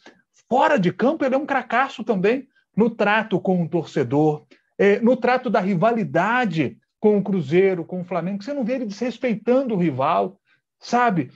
fora 0.49 0.77
de 0.77 0.91
campo 0.91 1.23
ele 1.23 1.35
é 1.35 1.37
um 1.37 1.45
cracaço 1.45 2.03
também 2.03 2.47
no 2.75 2.89
trato 2.89 3.39
com 3.39 3.63
o 3.63 3.69
torcedor, 3.69 4.45
é, 4.77 4.99
no 4.99 5.15
trato 5.15 5.49
da 5.49 5.59
rivalidade 5.59 6.77
com 6.99 7.17
o 7.17 7.23
Cruzeiro, 7.23 7.85
com 7.85 8.01
o 8.01 8.05
Flamengo. 8.05 8.43
Você 8.43 8.53
não 8.53 8.63
vê 8.63 8.73
ele 8.73 8.85
desrespeitando 8.85 9.73
o 9.73 9.77
rival, 9.77 10.39
sabe? 10.79 11.31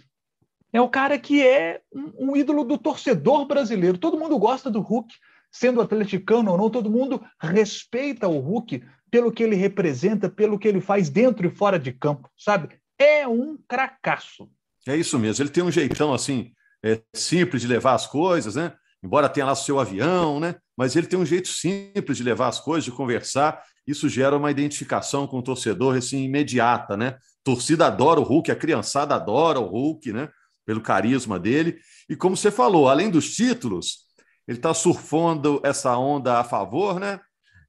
É 0.72 0.80
o 0.82 0.90
cara 0.90 1.18
que 1.18 1.46
é 1.46 1.82
um, 1.94 2.32
um 2.32 2.38
ídolo 2.38 2.64
do 2.64 2.78
torcedor 2.78 3.46
brasileiro. 3.46 3.98
Todo 3.98 4.18
mundo 4.18 4.38
gosta 4.38 4.70
do 4.70 4.82
Hulk, 4.82 5.14
sendo 5.52 5.82
atleticano 5.82 6.52
ou 6.52 6.58
não, 6.58 6.70
todo 6.70 6.92
mundo 6.92 7.24
respeita 7.40 8.28
o 8.28 8.40
Hulk 8.40 8.84
pelo 9.10 9.32
que 9.32 9.44
ele 9.44 9.56
representa, 9.56 10.30
pelo 10.30 10.60
que 10.60 10.68
ele 10.68 10.80
faz 10.80 11.10
dentro 11.10 11.48
e 11.48 11.50
fora 11.50 11.80
de 11.80 11.92
campo, 11.92 12.30
sabe? 12.38 12.70
É 12.98 13.28
um 13.28 13.58
cracaço. 13.68 14.50
É 14.88 14.96
isso 14.96 15.18
mesmo. 15.18 15.44
Ele 15.44 15.50
tem 15.50 15.64
um 15.64 15.72
jeitão 15.72 16.14
assim, 16.14 16.52
é, 16.84 17.02
simples 17.16 17.62
de 17.62 17.68
levar 17.68 17.94
as 17.94 18.06
coisas, 18.06 18.56
né? 18.56 18.74
Embora 19.04 19.30
tenha 19.30 19.46
lá 19.46 19.56
seu 19.56 19.80
avião, 19.80 20.40
né? 20.40 20.56
Mas 20.80 20.96
ele 20.96 21.08
tem 21.08 21.20
um 21.20 21.26
jeito 21.26 21.50
simples 21.50 22.16
de 22.16 22.24
levar 22.24 22.48
as 22.48 22.62
coisas, 22.62 22.86
de 22.86 22.92
conversar. 22.94 23.62
Isso 23.86 24.08
gera 24.08 24.38
uma 24.38 24.50
identificação 24.50 25.28
com 25.28 25.40
o 25.40 25.44
torcedor 25.44 25.98
assim 25.98 26.24
imediata, 26.24 26.96
né? 26.96 27.18
Torcida 27.44 27.88
adora 27.88 28.22
o 28.22 28.24
Hulk, 28.24 28.50
a 28.50 28.56
criançada 28.56 29.14
adora 29.14 29.60
o 29.60 29.66
Hulk, 29.66 30.14
né? 30.14 30.30
Pelo 30.66 30.80
carisma 30.80 31.38
dele. 31.38 31.78
E 32.08 32.16
como 32.16 32.38
você 32.38 32.50
falou, 32.50 32.88
além 32.88 33.10
dos 33.10 33.36
títulos, 33.36 34.06
ele 34.48 34.58
está 34.58 34.74
surfando 34.74 35.60
essa 35.66 35.98
onda 35.98 36.40
a 36.40 36.46
favor, 36.46 36.98
né? 36.98 37.20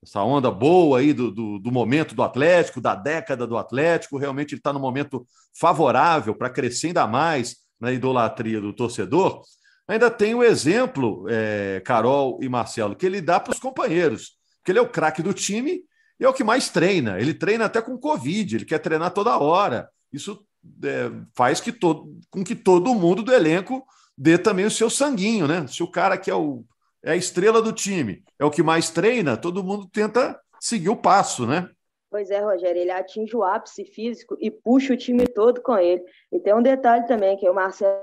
Essa 0.00 0.23
onda 0.23 0.49
boa 0.49 1.00
aí 1.00 1.12
do, 1.12 1.33
do, 1.33 1.59
do 1.59 1.73
momento 1.73 2.14
do 2.14 2.23
Atlético, 2.23 2.81
da 2.81 2.95
década 2.95 3.45
do 3.45 3.59
Atlético. 3.59 4.19
Realmente 4.19 4.55
ele 4.55 4.61
está 4.61 4.73
no 4.73 4.79
momento 4.79 5.26
favorável 5.59 6.33
para 6.33 6.49
crescer 6.49 6.87
ainda 6.87 7.09
mais 7.09 7.57
na 7.81 7.90
idolatria 7.90 8.61
do 8.61 8.73
torcedor. 8.73 9.43
Ainda 9.91 10.09
tem 10.09 10.37
o 10.37 10.45
exemplo, 10.45 11.27
é, 11.29 11.83
Carol 11.85 12.39
e 12.41 12.49
Marcelo, 12.49 12.95
que 12.95 13.05
ele 13.05 13.21
dá 13.21 13.41
para 13.41 13.53
os 13.53 13.59
companheiros, 13.59 14.39
porque 14.59 14.71
ele 14.71 14.79
é 14.79 14.83
o 14.83 14.89
craque 14.89 15.21
do 15.21 15.35
time 15.35 15.83
e 16.21 16.25
é 16.25 16.29
o 16.29 16.33
que 16.33 16.45
mais 16.45 16.69
treina. 16.69 17.19
Ele 17.19 17.35
treina 17.35 17.65
até 17.65 17.83
com 17.83 17.99
Covid, 17.99 18.55
ele 18.55 18.65
quer 18.65 18.79
treinar 18.79 19.13
toda 19.13 19.37
hora. 19.37 19.91
Isso 20.13 20.47
é, 20.85 21.11
faz 21.35 21.61
que 21.61 21.73
todo, 21.73 22.17
com 22.31 22.45
que 22.45 22.55
todo 22.55 22.95
mundo 22.95 23.21
do 23.21 23.35
elenco 23.35 23.85
dê 24.17 24.39
também 24.39 24.65
o 24.65 24.71
seu 24.71 24.89
sanguinho, 24.89 25.49
né? 25.49 25.67
Se 25.67 25.83
o 25.83 25.91
cara 25.91 26.17
que 26.17 26.31
é 26.31 26.35
o 26.37 26.65
é 27.03 27.11
a 27.13 27.17
estrela 27.17 27.61
do 27.61 27.73
time, 27.73 28.23
é 28.39 28.45
o 28.45 28.51
que 28.51 28.63
mais 28.63 28.91
treina, 28.91 29.37
todo 29.37 29.65
mundo 29.65 29.89
tenta 29.93 30.39
seguir 30.61 30.91
o 30.91 30.97
passo, 30.97 31.49
né? 31.49 31.69
Pois 32.09 32.31
é, 32.31 32.39
Rogério, 32.39 32.81
ele 32.81 32.93
atinge 32.93 33.35
o 33.35 33.43
ápice 33.43 33.85
físico 33.85 34.37
e 34.39 34.53
puxa 34.53 34.95
o 34.95 34.97
time 34.97 35.27
todo 35.27 35.61
com 35.61 35.77
ele. 35.77 36.05
E 36.31 36.39
tem 36.39 36.55
um 36.55 36.63
detalhe 36.63 37.07
também 37.09 37.37
que 37.37 37.49
o 37.49 37.55
Marcelo 37.55 38.03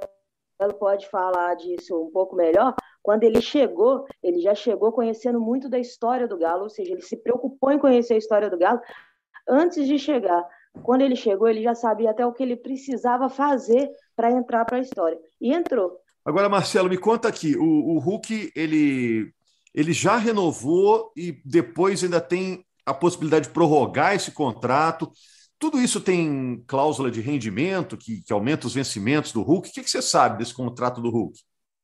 pode 0.79 1.07
falar 1.09 1.55
disso 1.55 1.95
um 2.01 2.11
pouco 2.11 2.35
melhor. 2.35 2.75
Quando 3.01 3.23
ele 3.23 3.41
chegou, 3.41 4.05
ele 4.21 4.41
já 4.41 4.55
chegou 4.55 4.91
conhecendo 4.91 5.39
muito 5.39 5.69
da 5.69 5.79
história 5.79 6.27
do 6.27 6.37
Galo, 6.37 6.63
ou 6.63 6.69
seja, 6.69 6.91
ele 6.91 7.01
se 7.01 7.17
preocupou 7.17 7.71
em 7.71 7.79
conhecer 7.79 8.15
a 8.15 8.17
história 8.17 8.49
do 8.49 8.57
Galo 8.57 8.81
antes 9.47 9.87
de 9.87 9.97
chegar. 9.97 10.43
Quando 10.83 11.01
ele 11.01 11.15
chegou, 11.15 11.47
ele 11.47 11.63
já 11.63 11.73
sabia 11.73 12.11
até 12.11 12.25
o 12.25 12.33
que 12.33 12.43
ele 12.43 12.55
precisava 12.55 13.29
fazer 13.29 13.89
para 14.15 14.31
entrar 14.31 14.65
para 14.65 14.77
a 14.77 14.81
história. 14.81 15.17
E 15.39 15.53
entrou. 15.53 15.99
Agora, 16.25 16.49
Marcelo, 16.49 16.89
me 16.89 16.97
conta 16.97 17.29
aqui, 17.29 17.55
o, 17.55 17.63
o 17.63 17.99
Hulk, 17.99 18.51
ele, 18.55 19.31
ele 19.73 19.93
já 19.93 20.17
renovou 20.17 21.11
e 21.15 21.39
depois 21.45 22.03
ainda 22.03 22.19
tem 22.19 22.65
a 22.85 22.93
possibilidade 22.93 23.47
de 23.47 23.53
prorrogar 23.53 24.15
esse 24.15 24.31
contrato. 24.31 25.11
Tudo 25.59 25.81
isso 25.81 25.99
tem 25.99 26.63
cláusula 26.67 27.09
de 27.09 27.21
rendimento 27.21 27.97
que, 27.97 28.21
que 28.21 28.31
aumenta 28.31 28.67
os 28.67 28.73
vencimentos 28.73 29.31
do 29.31 29.41
Hulk. 29.41 29.69
O 29.69 29.71
que, 29.71 29.83
que 29.83 29.89
você 29.89 30.01
sabe 30.01 30.37
desse 30.37 30.53
contrato 30.53 31.01
do 31.01 31.09
Hulk? 31.09 31.39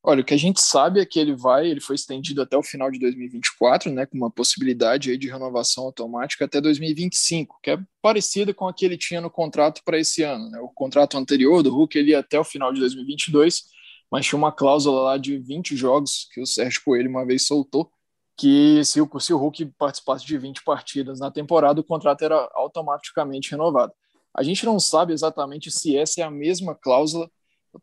Olha, 0.06 0.20
o 0.20 0.24
que 0.24 0.34
a 0.34 0.38
gente 0.38 0.60
sabe 0.60 1.00
é 1.00 1.06
que 1.06 1.18
ele 1.18 1.34
vai, 1.34 1.66
ele 1.66 1.80
foi 1.80 1.96
estendido 1.96 2.42
até 2.42 2.56
o 2.56 2.62
final 2.62 2.90
de 2.90 2.98
2024, 2.98 3.90
né, 3.90 4.04
com 4.04 4.18
uma 4.18 4.30
possibilidade 4.30 5.10
aí 5.10 5.16
de 5.16 5.30
renovação 5.30 5.84
automática 5.84 6.44
até 6.44 6.60
2025, 6.60 7.58
que 7.62 7.70
é 7.70 7.78
parecida 8.02 8.52
com 8.52 8.68
a 8.68 8.74
que 8.74 8.84
ele 8.84 8.98
tinha 8.98 9.20
no 9.20 9.30
contrato 9.30 9.80
para 9.82 9.98
esse 9.98 10.22
ano. 10.22 10.50
Né? 10.50 10.60
O 10.60 10.68
contrato 10.68 11.16
anterior 11.16 11.62
do 11.62 11.74
Hulk 11.74 11.98
ele 11.98 12.10
ia 12.10 12.18
até 12.18 12.38
o 12.38 12.44
final 12.44 12.70
de 12.72 12.80
2022 12.80 13.74
mas 14.14 14.26
tinha 14.26 14.38
uma 14.38 14.52
cláusula 14.52 15.00
lá 15.02 15.18
de 15.18 15.38
20 15.38 15.76
jogos 15.76 16.28
que 16.32 16.40
o 16.40 16.46
Sérgio 16.46 16.82
Coelho 16.84 17.10
uma 17.10 17.26
vez 17.26 17.46
soltou, 17.48 17.90
que 18.36 18.84
se 18.84 19.00
o, 19.00 19.20
se 19.20 19.32
o 19.32 19.38
Hulk 19.38 19.66
participasse 19.78 20.26
de 20.26 20.36
20 20.36 20.64
partidas 20.64 21.20
na 21.20 21.30
temporada, 21.30 21.80
o 21.80 21.84
contrato 21.84 22.24
era 22.24 22.48
automaticamente 22.54 23.50
renovado. 23.50 23.92
A 24.34 24.42
gente 24.42 24.64
não 24.66 24.80
sabe 24.80 25.12
exatamente 25.12 25.70
se 25.70 25.96
essa 25.96 26.20
é 26.20 26.24
a 26.24 26.30
mesma 26.30 26.74
cláusula, 26.74 27.30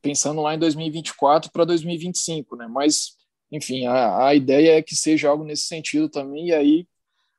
pensando 0.01 0.41
lá 0.41 0.53
em 0.53 0.59
2024 0.59 1.51
para 1.51 1.65
2025, 1.65 2.55
né? 2.57 2.67
Mas, 2.67 3.15
enfim, 3.51 3.85
a, 3.85 4.27
a 4.27 4.35
ideia 4.35 4.77
é 4.77 4.81
que 4.81 4.95
seja 4.95 5.29
algo 5.29 5.43
nesse 5.43 5.63
sentido 5.63 6.09
também, 6.09 6.47
e 6.47 6.53
aí, 6.53 6.87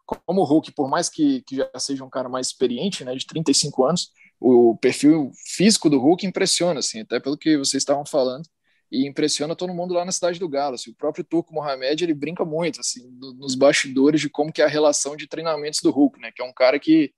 como 0.07 0.41
o 0.41 0.45
Hulk, 0.45 0.73
por 0.73 0.89
mais 0.89 1.09
que, 1.09 1.43
que 1.43 1.57
já 1.57 1.71
seja 1.79 2.05
um 2.05 2.11
cara 2.11 2.29
mais 2.29 2.49
experiente, 2.49 3.05
né, 3.05 3.15
de 3.15 3.27
35 3.27 3.85
anos, 3.85 4.11
o 4.41 4.77
perfil 4.79 5.31
físico 5.47 5.89
do 5.89 6.01
Hulk 6.01 6.27
impressiona, 6.27 6.81
assim, 6.81 7.01
até 7.01 7.21
pelo 7.21 7.39
que 7.39 7.57
vocês 7.57 7.83
estavam 7.83 8.05
falando 8.05 8.45
e 8.93 9.09
impressiona 9.09 9.57
todo 9.57 9.73
mundo 9.73 9.95
lá 9.95 10.05
na 10.05 10.13
cidade 10.13 10.39
do 10.39 10.47
Galo. 10.47 10.75
Assim, 10.75 10.91
o 10.91 10.95
próprio 10.95 11.25
Turco 11.25 11.55
Mohamed 11.55 12.05
ele 12.05 12.13
brinca 12.13 12.45
muito 12.45 12.79
assim 12.81 13.11
nos 13.39 13.55
bastidores 13.55 14.21
de 14.21 14.29
como 14.29 14.53
que 14.53 14.61
é 14.61 14.67
a 14.67 14.69
relação 14.69 15.17
de 15.17 15.27
treinamentos 15.27 15.81
do 15.83 15.91
Hulk, 15.91 16.21
né? 16.21 16.31
Que 16.31 16.43
é 16.43 16.45
um 16.45 16.53
cara 16.53 16.79
que, 16.79 17.11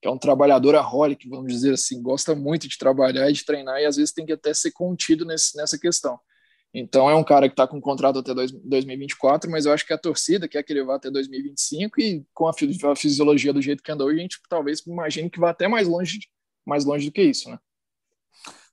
que 0.00 0.08
é 0.08 0.10
um 0.10 0.16
trabalhador 0.16 0.74
aholic, 0.74 1.28
vamos 1.28 1.52
dizer 1.52 1.74
assim, 1.74 2.02
gosta 2.02 2.34
muito 2.34 2.66
de 2.66 2.78
trabalhar 2.78 3.28
e 3.28 3.34
de 3.34 3.44
treinar 3.44 3.78
e 3.78 3.84
às 3.84 3.96
vezes 3.96 4.10
tem 4.10 4.24
que 4.24 4.32
até 4.32 4.54
ser 4.54 4.72
contido 4.72 5.26
nesse, 5.26 5.54
nessa 5.54 5.78
questão. 5.78 6.18
Então 6.72 7.10
é 7.10 7.14
um 7.14 7.24
cara 7.24 7.46
que 7.46 7.52
está 7.52 7.66
com 7.66 7.78
contrato 7.78 8.20
até 8.20 8.32
dois, 8.32 8.50
2024, 8.50 9.50
mas 9.50 9.66
eu 9.66 9.72
acho 9.72 9.86
que 9.86 9.92
a 9.92 9.98
torcida 9.98 10.48
quer 10.48 10.62
que 10.62 10.72
ele 10.72 10.82
vá 10.82 10.96
até 10.96 11.10
2025 11.10 12.00
e 12.00 12.24
com 12.32 12.46
a, 12.46 12.52
a 12.90 12.96
fisiologia 12.96 13.52
do 13.52 13.60
jeito 13.60 13.82
que 13.82 13.92
andou, 13.92 14.08
a 14.08 14.16
gente 14.16 14.38
talvez 14.48 14.80
imagine 14.86 15.28
que 15.28 15.40
vá 15.40 15.50
até 15.50 15.68
mais 15.68 15.86
longe, 15.86 16.20
mais 16.66 16.86
longe 16.86 17.06
do 17.06 17.12
que 17.12 17.22
isso, 17.22 17.50
né? 17.50 17.58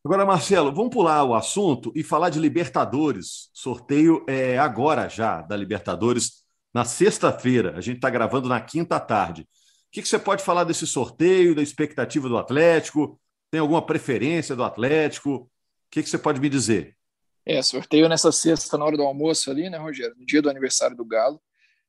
Agora, 0.05 0.25
Marcelo, 0.25 0.71
vamos 0.71 0.93
pular 0.93 1.23
o 1.23 1.33
assunto 1.33 1.91
e 1.95 2.03
falar 2.03 2.29
de 2.29 2.39
Libertadores. 2.39 3.49
Sorteio 3.51 4.23
é 4.29 4.57
agora 4.57 5.09
já 5.09 5.41
da 5.41 5.57
Libertadores, 5.57 6.43
na 6.71 6.85
sexta-feira. 6.85 7.75
A 7.75 7.81
gente 7.81 7.95
está 7.95 8.09
gravando 8.09 8.47
na 8.47 8.61
quinta 8.61 8.99
tarde. 8.99 9.41
O 9.41 9.45
que, 9.91 10.01
que 10.01 10.07
você 10.07 10.19
pode 10.19 10.43
falar 10.43 10.63
desse 10.63 10.85
sorteio, 10.85 11.55
da 11.55 11.61
expectativa 11.61 12.29
do 12.29 12.37
Atlético? 12.37 13.19
Tem 13.49 13.59
alguma 13.59 13.83
preferência 13.83 14.55
do 14.55 14.63
Atlético? 14.63 15.49
que, 15.95 16.03
que 16.03 16.09
você 16.09 16.17
pode 16.17 16.41
me 16.41 16.49
dizer? 16.49 16.93
É, 17.45 17.61
sorteio 17.61 18.09
nessa 18.09 18.29
sexta, 18.29 18.77
na 18.77 18.83
hora 18.83 18.97
do 18.97 19.03
almoço 19.03 19.49
ali, 19.49 19.69
né, 19.69 19.77
Rogério? 19.77 20.15
No 20.17 20.25
dia 20.25 20.41
do 20.41 20.49
aniversário 20.49 20.97
do 20.97 21.05
Galo. 21.05 21.39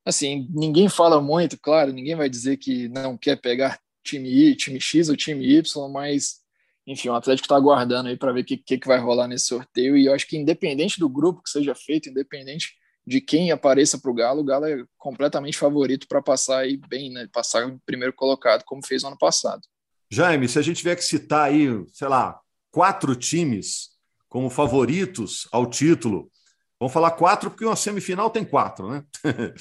Assim, 0.05 0.47
ninguém 0.51 0.89
fala 0.89 1.21
muito, 1.21 1.59
claro, 1.59 1.93
ninguém 1.93 2.15
vai 2.15 2.29
dizer 2.29 2.59
que 2.59 2.89
não 2.89 3.19
quer 3.19 3.41
pegar 3.41 3.81
time 4.05 4.29
I, 4.29 4.55
time 4.55 4.81
X 4.81 5.09
ou 5.09 5.17
time 5.17 5.45
Y, 5.45 5.89
mas, 5.91 6.41
enfim, 6.87 7.09
o 7.09 7.15
Atlético 7.15 7.47
está 7.47 7.57
aguardando 7.57 8.09
aí 8.09 8.17
para 8.17 8.33
ver 8.33 8.43
o 8.43 8.45
que, 8.45 8.57
que, 8.57 8.79
que 8.79 8.87
vai 8.87 8.99
rolar 9.01 9.27
nesse 9.27 9.47
sorteio. 9.47 9.97
E 9.97 10.07
eu 10.07 10.15
acho 10.15 10.27
que, 10.27 10.37
independente 10.37 11.01
do 11.01 11.09
grupo 11.09 11.43
que 11.43 11.51
seja 11.51 11.75
feito, 11.75 12.09
independente 12.09 12.75
de 13.05 13.21
quem 13.21 13.51
apareça 13.51 13.99
para 13.99 14.11
o 14.11 14.15
Galo, 14.15 14.41
o 14.41 14.45
Galo 14.45 14.67
é 14.67 14.85
completamente 14.97 15.59
favorito 15.59 16.07
para 16.09 16.23
passar 16.23 16.59
aí 16.59 16.77
bem, 16.77 17.11
né? 17.11 17.29
Passar 17.33 17.69
em 17.69 17.79
primeiro 17.85 18.13
colocado, 18.13 18.65
como 18.65 18.87
fez 18.87 19.03
no 19.03 19.09
ano 19.09 19.19
passado. 19.19 19.63
Jaime, 20.11 20.49
se 20.49 20.59
a 20.59 20.63
gente 20.63 20.79
tiver 20.79 20.95
que 20.95 21.05
citar 21.05 21.49
aí, 21.49 21.69
sei 21.93 22.09
lá, 22.09 22.39
quatro 22.71 23.17
times 23.17 23.91
como 24.29 24.51
favoritos 24.51 25.49
ao 25.51 25.67
título, 25.67 26.31
vamos 26.79 26.93
falar 26.93 27.13
quatro, 27.13 27.51
porque 27.51 27.65
uma 27.65 27.77
semifinal 27.77 28.31
tem 28.31 28.45
quatro, 28.45 28.91
né? 28.91 29.05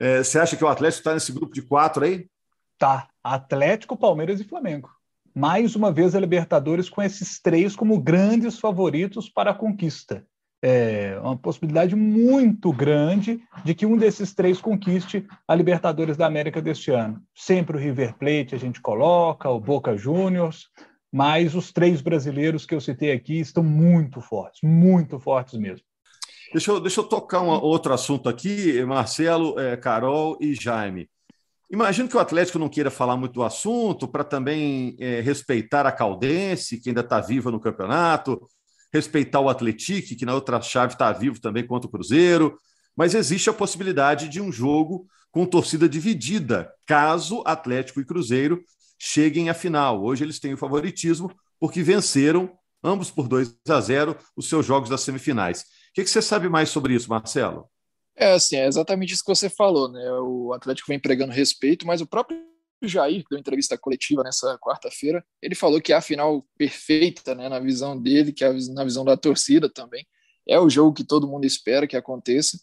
é, 0.00 0.22
você 0.22 0.38
acha 0.38 0.56
que 0.56 0.64
o 0.64 0.68
Atlético 0.68 1.00
está 1.00 1.14
nesse 1.14 1.32
grupo 1.32 1.54
de 1.54 1.62
quatro 1.62 2.04
aí? 2.04 2.28
Tá. 2.78 3.08
Atlético, 3.22 3.96
Palmeiras 3.96 4.40
e 4.40 4.44
Flamengo. 4.44 4.95
Mais 5.36 5.76
uma 5.76 5.92
vez 5.92 6.14
a 6.14 6.20
Libertadores 6.20 6.88
com 6.88 7.02
esses 7.02 7.40
três 7.40 7.76
como 7.76 8.00
grandes 8.00 8.58
favoritos 8.58 9.28
para 9.28 9.50
a 9.50 9.54
conquista 9.54 10.26
é, 10.62 11.18
uma 11.22 11.36
possibilidade 11.36 11.94
muito 11.94 12.72
grande 12.72 13.40
de 13.64 13.74
que 13.74 13.86
um 13.86 13.96
desses 13.96 14.34
três 14.34 14.60
conquiste 14.60 15.26
a 15.46 15.54
Libertadores 15.54 16.16
da 16.16 16.26
América 16.26 16.60
deste 16.60 16.90
ano. 16.90 17.22
Sempre 17.34 17.76
o 17.76 17.80
River 17.80 18.16
Plate 18.16 18.54
a 18.54 18.58
gente 18.58 18.80
coloca, 18.80 19.48
o 19.48 19.60
Boca 19.60 19.96
Juniors, 19.96 20.68
mas 21.12 21.54
os 21.54 21.72
três 21.72 22.00
brasileiros 22.00 22.66
que 22.66 22.74
eu 22.74 22.80
citei 22.80 23.12
aqui 23.12 23.38
estão 23.38 23.62
muito 23.62 24.20
fortes, 24.20 24.60
muito 24.62 25.18
fortes 25.20 25.58
mesmo. 25.58 25.86
Deixa 26.52 26.70
eu, 26.70 26.80
deixa 26.80 27.00
eu 27.00 27.04
tocar 27.04 27.42
um 27.42 27.48
outro 27.48 27.92
assunto 27.92 28.28
aqui, 28.28 28.82
Marcelo, 28.84 29.58
é, 29.58 29.76
Carol 29.76 30.36
e 30.40 30.54
Jaime. 30.54 31.08
Imagino 31.70 32.08
que 32.08 32.16
o 32.16 32.20
Atlético 32.20 32.58
não 32.58 32.68
queira 32.68 32.90
falar 32.90 33.16
muito 33.16 33.34
do 33.34 33.42
assunto 33.42 34.06
para 34.06 34.22
também 34.22 34.96
é, 35.00 35.20
respeitar 35.20 35.84
a 35.84 35.92
Caldense, 35.92 36.80
que 36.80 36.90
ainda 36.90 37.00
está 37.00 37.20
viva 37.20 37.50
no 37.50 37.58
campeonato, 37.58 38.48
respeitar 38.92 39.40
o 39.40 39.48
Atlético, 39.48 40.16
que 40.16 40.24
na 40.24 40.34
outra 40.34 40.60
chave 40.62 40.92
está 40.92 41.12
vivo 41.12 41.40
também 41.40 41.66
contra 41.66 41.88
o 41.88 41.90
Cruzeiro, 41.90 42.58
mas 42.96 43.14
existe 43.14 43.50
a 43.50 43.52
possibilidade 43.52 44.28
de 44.28 44.40
um 44.40 44.52
jogo 44.52 45.06
com 45.30 45.44
torcida 45.44 45.88
dividida, 45.88 46.72
caso 46.86 47.42
Atlético 47.44 48.00
e 48.00 48.04
Cruzeiro 48.04 48.62
cheguem 48.98 49.50
à 49.50 49.54
final. 49.54 50.02
Hoje 50.02 50.24
eles 50.24 50.38
têm 50.38 50.54
o 50.54 50.56
favoritismo 50.56 51.30
porque 51.58 51.82
venceram, 51.82 52.56
ambos 52.82 53.10
por 53.10 53.28
2 53.28 53.54
a 53.68 53.80
0, 53.80 54.16
os 54.36 54.48
seus 54.48 54.64
jogos 54.64 54.88
das 54.88 55.00
semifinais. 55.02 55.60
O 55.60 55.64
que, 55.94 56.04
que 56.04 56.10
você 56.10 56.22
sabe 56.22 56.48
mais 56.48 56.70
sobre 56.70 56.94
isso, 56.94 57.10
Marcelo? 57.10 57.68
É 58.16 58.32
assim, 58.32 58.56
é 58.56 58.66
exatamente 58.66 59.12
isso 59.12 59.22
que 59.22 59.34
você 59.34 59.50
falou, 59.50 59.90
né? 59.90 60.10
O 60.12 60.52
Atlético 60.54 60.88
vem 60.88 60.98
pregando 60.98 61.32
respeito, 61.32 61.86
mas 61.86 62.00
o 62.00 62.06
próprio 62.06 62.38
Jair 62.82 63.24
deu 63.30 63.38
entrevista 63.38 63.76
coletiva 63.76 64.22
nessa 64.22 64.58
quarta-feira. 64.58 65.24
Ele 65.42 65.54
falou 65.54 65.80
que 65.80 65.92
a 65.92 66.00
final 66.00 66.42
perfeita, 66.56 67.34
né, 67.34 67.48
na 67.48 67.58
visão 67.58 68.00
dele, 68.00 68.32
que 68.32 68.44
é 68.44 68.52
na 68.72 68.84
visão 68.84 69.04
da 69.04 69.16
torcida 69.16 69.68
também, 69.68 70.06
é 70.48 70.58
o 70.58 70.70
jogo 70.70 70.94
que 70.94 71.04
todo 71.04 71.28
mundo 71.28 71.44
espera 71.44 71.86
que 71.86 71.96
aconteça. 71.96 72.58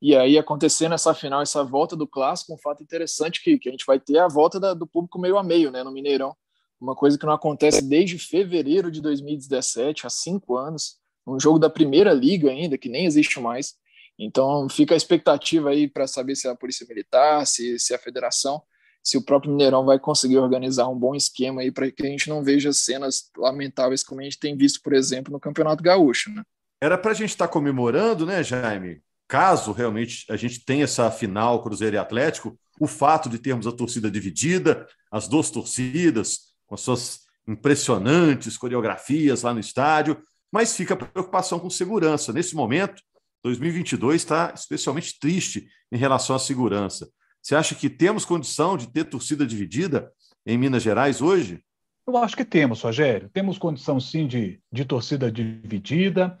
E 0.00 0.14
aí, 0.14 0.38
acontecendo 0.38 0.94
essa 0.94 1.14
final, 1.14 1.42
essa 1.42 1.64
volta 1.64 1.96
do 1.96 2.06
clássico, 2.06 2.54
um 2.54 2.58
fato 2.58 2.82
interessante 2.82 3.42
que, 3.42 3.58
que 3.58 3.68
a 3.68 3.72
gente 3.72 3.86
vai 3.86 3.98
ter 3.98 4.18
a 4.18 4.28
volta 4.28 4.60
da, 4.60 4.74
do 4.74 4.86
público 4.86 5.18
meio 5.18 5.38
a 5.38 5.42
meio, 5.42 5.70
né, 5.70 5.82
no 5.82 5.90
Mineirão. 5.90 6.36
Uma 6.80 6.94
coisa 6.94 7.18
que 7.18 7.26
não 7.26 7.32
acontece 7.32 7.82
desde 7.82 8.18
fevereiro 8.18 8.90
de 8.90 9.00
2017, 9.00 10.06
há 10.06 10.10
cinco 10.10 10.56
anos. 10.56 10.98
Um 11.26 11.40
jogo 11.40 11.58
da 11.58 11.68
primeira 11.68 12.12
liga 12.12 12.50
ainda, 12.50 12.78
que 12.78 12.88
nem 12.88 13.06
existe 13.06 13.40
mais. 13.40 13.74
Então, 14.18 14.68
fica 14.68 14.94
a 14.94 14.96
expectativa 14.96 15.70
aí 15.70 15.88
para 15.88 16.06
saber 16.06 16.34
se 16.34 16.48
a 16.48 16.54
Polícia 16.54 16.86
Militar, 16.88 17.46
se, 17.46 17.78
se 17.78 17.94
a 17.94 17.98
Federação 17.98 18.62
se 19.08 19.16
o 19.16 19.22
próprio 19.22 19.50
Mineirão 19.50 19.86
vai 19.86 19.98
conseguir 19.98 20.36
organizar 20.36 20.86
um 20.86 20.98
bom 20.98 21.14
esquema 21.14 21.62
aí 21.62 21.70
para 21.70 21.90
que 21.90 22.06
a 22.06 22.10
gente 22.10 22.28
não 22.28 22.42
veja 22.44 22.74
cenas 22.74 23.30
lamentáveis 23.36 24.02
como 24.02 24.20
a 24.20 24.24
gente 24.24 24.38
tem 24.38 24.54
visto, 24.54 24.82
por 24.82 24.92
exemplo, 24.92 25.32
no 25.32 25.40
Campeonato 25.40 25.82
Gaúcho. 25.82 26.30
Né? 26.30 26.42
Era 26.78 26.98
para 26.98 27.12
a 27.12 27.14
gente 27.14 27.30
estar 27.30 27.46
tá 27.46 27.52
comemorando, 27.52 28.26
né, 28.26 28.42
Jaime? 28.42 29.00
Caso 29.26 29.72
realmente 29.72 30.26
a 30.30 30.36
gente 30.36 30.62
tenha 30.62 30.84
essa 30.84 31.10
final 31.10 31.62
Cruzeiro 31.62 31.96
e 31.96 31.98
Atlético, 31.98 32.58
o 32.78 32.86
fato 32.86 33.30
de 33.30 33.38
termos 33.38 33.66
a 33.66 33.72
torcida 33.72 34.10
dividida, 34.10 34.86
as 35.10 35.26
duas 35.26 35.50
torcidas, 35.50 36.52
com 36.66 36.74
as 36.74 36.82
suas 36.82 37.20
impressionantes 37.46 38.58
coreografias 38.58 39.42
lá 39.42 39.54
no 39.54 39.60
estádio, 39.60 40.20
mas 40.52 40.76
fica 40.76 40.92
a 40.92 40.96
preocupação 40.96 41.58
com 41.58 41.70
segurança. 41.70 42.30
Nesse 42.30 42.54
momento, 42.54 43.02
2022 43.44 44.16
está 44.16 44.52
especialmente 44.54 45.18
triste 45.18 45.68
em 45.92 45.96
relação 45.96 46.34
à 46.34 46.38
segurança. 46.38 47.08
Você 47.42 47.54
acha 47.54 47.74
que 47.74 47.88
temos 47.88 48.24
condição 48.24 48.76
de 48.76 48.92
ter 48.92 49.04
torcida 49.04 49.46
dividida 49.46 50.12
em 50.44 50.58
Minas 50.58 50.82
Gerais 50.82 51.22
hoje? 51.22 51.62
Eu 52.06 52.16
acho 52.16 52.36
que 52.36 52.44
temos, 52.44 52.80
Rogério. 52.82 53.28
Temos 53.32 53.58
condição, 53.58 54.00
sim, 54.00 54.26
de, 54.26 54.60
de 54.72 54.84
torcida 54.84 55.30
dividida. 55.30 56.38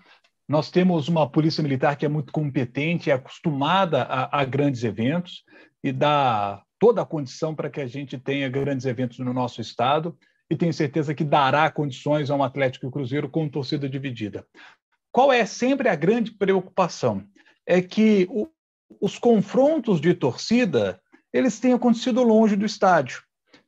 Nós 0.48 0.70
temos 0.70 1.08
uma 1.08 1.30
polícia 1.30 1.62
militar 1.62 1.96
que 1.96 2.06
é 2.06 2.08
muito 2.08 2.32
competente, 2.32 3.10
é 3.10 3.12
acostumada 3.12 4.02
a, 4.02 4.40
a 4.40 4.44
grandes 4.44 4.82
eventos 4.82 5.44
e 5.84 5.92
dá 5.92 6.62
toda 6.78 7.02
a 7.02 7.06
condição 7.06 7.54
para 7.54 7.68
que 7.68 7.80
a 7.80 7.86
gente 7.86 8.18
tenha 8.18 8.48
grandes 8.48 8.86
eventos 8.86 9.18
no 9.18 9.32
nosso 9.34 9.60
estado 9.60 10.16
e 10.50 10.56
tenho 10.56 10.72
certeza 10.72 11.14
que 11.14 11.24
dará 11.24 11.70
condições 11.70 12.30
a 12.30 12.34
um 12.34 12.42
Atlético 12.42 12.86
e 12.86 12.90
Cruzeiro 12.90 13.28
com 13.28 13.48
torcida 13.48 13.88
dividida. 13.88 14.46
Qual 15.12 15.32
é 15.32 15.44
sempre 15.44 15.88
a 15.88 15.94
grande 15.94 16.32
preocupação? 16.32 17.24
É 17.66 17.80
que 17.82 18.26
o, 18.30 18.48
os 19.00 19.18
confrontos 19.18 20.00
de 20.00 20.14
torcida 20.14 21.00
eles 21.32 21.60
têm 21.60 21.72
acontecido 21.72 22.22
longe 22.22 22.56
do 22.56 22.64
estádio. 22.64 23.22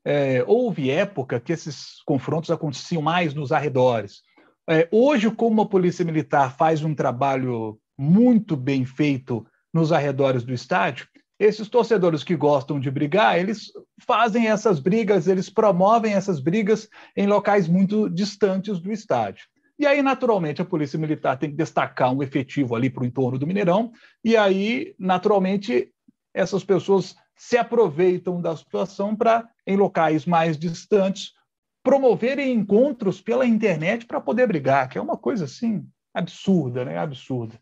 É, 0.05 0.43
houve 0.47 0.91
época 0.91 1.39
que 1.39 1.53
esses 1.53 2.03
confrontos 2.07 2.51
aconteciam 2.51 3.03
mais 3.03 3.35
nos 3.35 3.53
arredores. 3.53 4.23
É, 4.69 4.89
hoje, 4.91 5.31
como 5.31 5.63
a 5.63 5.69
Polícia 5.69 6.05
Militar 6.05 6.57
faz 6.57 6.83
um 6.83 6.95
trabalho 6.95 7.79
muito 7.99 8.57
bem 8.57 8.85
feito 8.85 9.47
nos 9.73 9.93
arredores 9.93 10.43
do 10.43 10.55
estádio, 10.55 11.07
esses 11.39 11.69
torcedores 11.69 12.23
que 12.23 12.37
gostam 12.37 12.79
de 12.79 12.91
brigar, 12.91 13.39
eles 13.39 13.73
fazem 14.07 14.49
essas 14.49 14.79
brigas, 14.79 15.27
eles 15.27 15.49
promovem 15.49 16.13
essas 16.13 16.39
brigas 16.39 16.89
em 17.17 17.27
locais 17.27 17.67
muito 17.67 18.11
distantes 18.11 18.79
do 18.79 18.93
estádio. 18.93 19.47
E 19.81 19.87
aí, 19.87 20.03
naturalmente, 20.03 20.61
a 20.61 20.65
Polícia 20.67 20.99
Militar 20.99 21.39
tem 21.39 21.49
que 21.49 21.57
destacar 21.57 22.13
um 22.13 22.23
efetivo 22.23 22.77
ali 22.77 22.91
para 22.91 23.03
o 23.03 23.07
entorno 23.07 23.39
do 23.39 23.47
Mineirão, 23.47 23.91
e 24.23 24.37
aí, 24.37 24.95
naturalmente, 24.99 25.91
essas 26.35 26.63
pessoas 26.63 27.17
se 27.35 27.57
aproveitam 27.57 28.43
da 28.43 28.55
situação 28.55 29.17
para, 29.17 29.49
em 29.67 29.79
locais 29.79 30.27
mais 30.27 30.59
distantes, 30.59 31.33
promoverem 31.83 32.53
encontros 32.53 33.23
pela 33.23 33.47
internet 33.47 34.05
para 34.05 34.21
poder 34.21 34.47
brigar, 34.47 34.87
que 34.87 34.99
é 34.99 35.01
uma 35.01 35.17
coisa 35.17 35.47
assim 35.47 35.83
absurda, 36.13 36.85
né? 36.85 36.99
Absurda. 36.99 37.59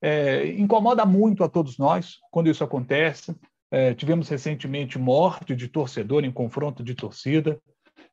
É, 0.00 0.46
incomoda 0.52 1.04
muito 1.04 1.42
a 1.42 1.48
todos 1.48 1.76
nós 1.76 2.18
quando 2.30 2.48
isso 2.48 2.62
acontece. 2.62 3.34
É, 3.72 3.92
tivemos 3.92 4.28
recentemente 4.28 5.00
morte 5.00 5.56
de 5.56 5.66
torcedor 5.66 6.24
em 6.24 6.30
confronto 6.30 6.84
de 6.84 6.94
torcida. 6.94 7.60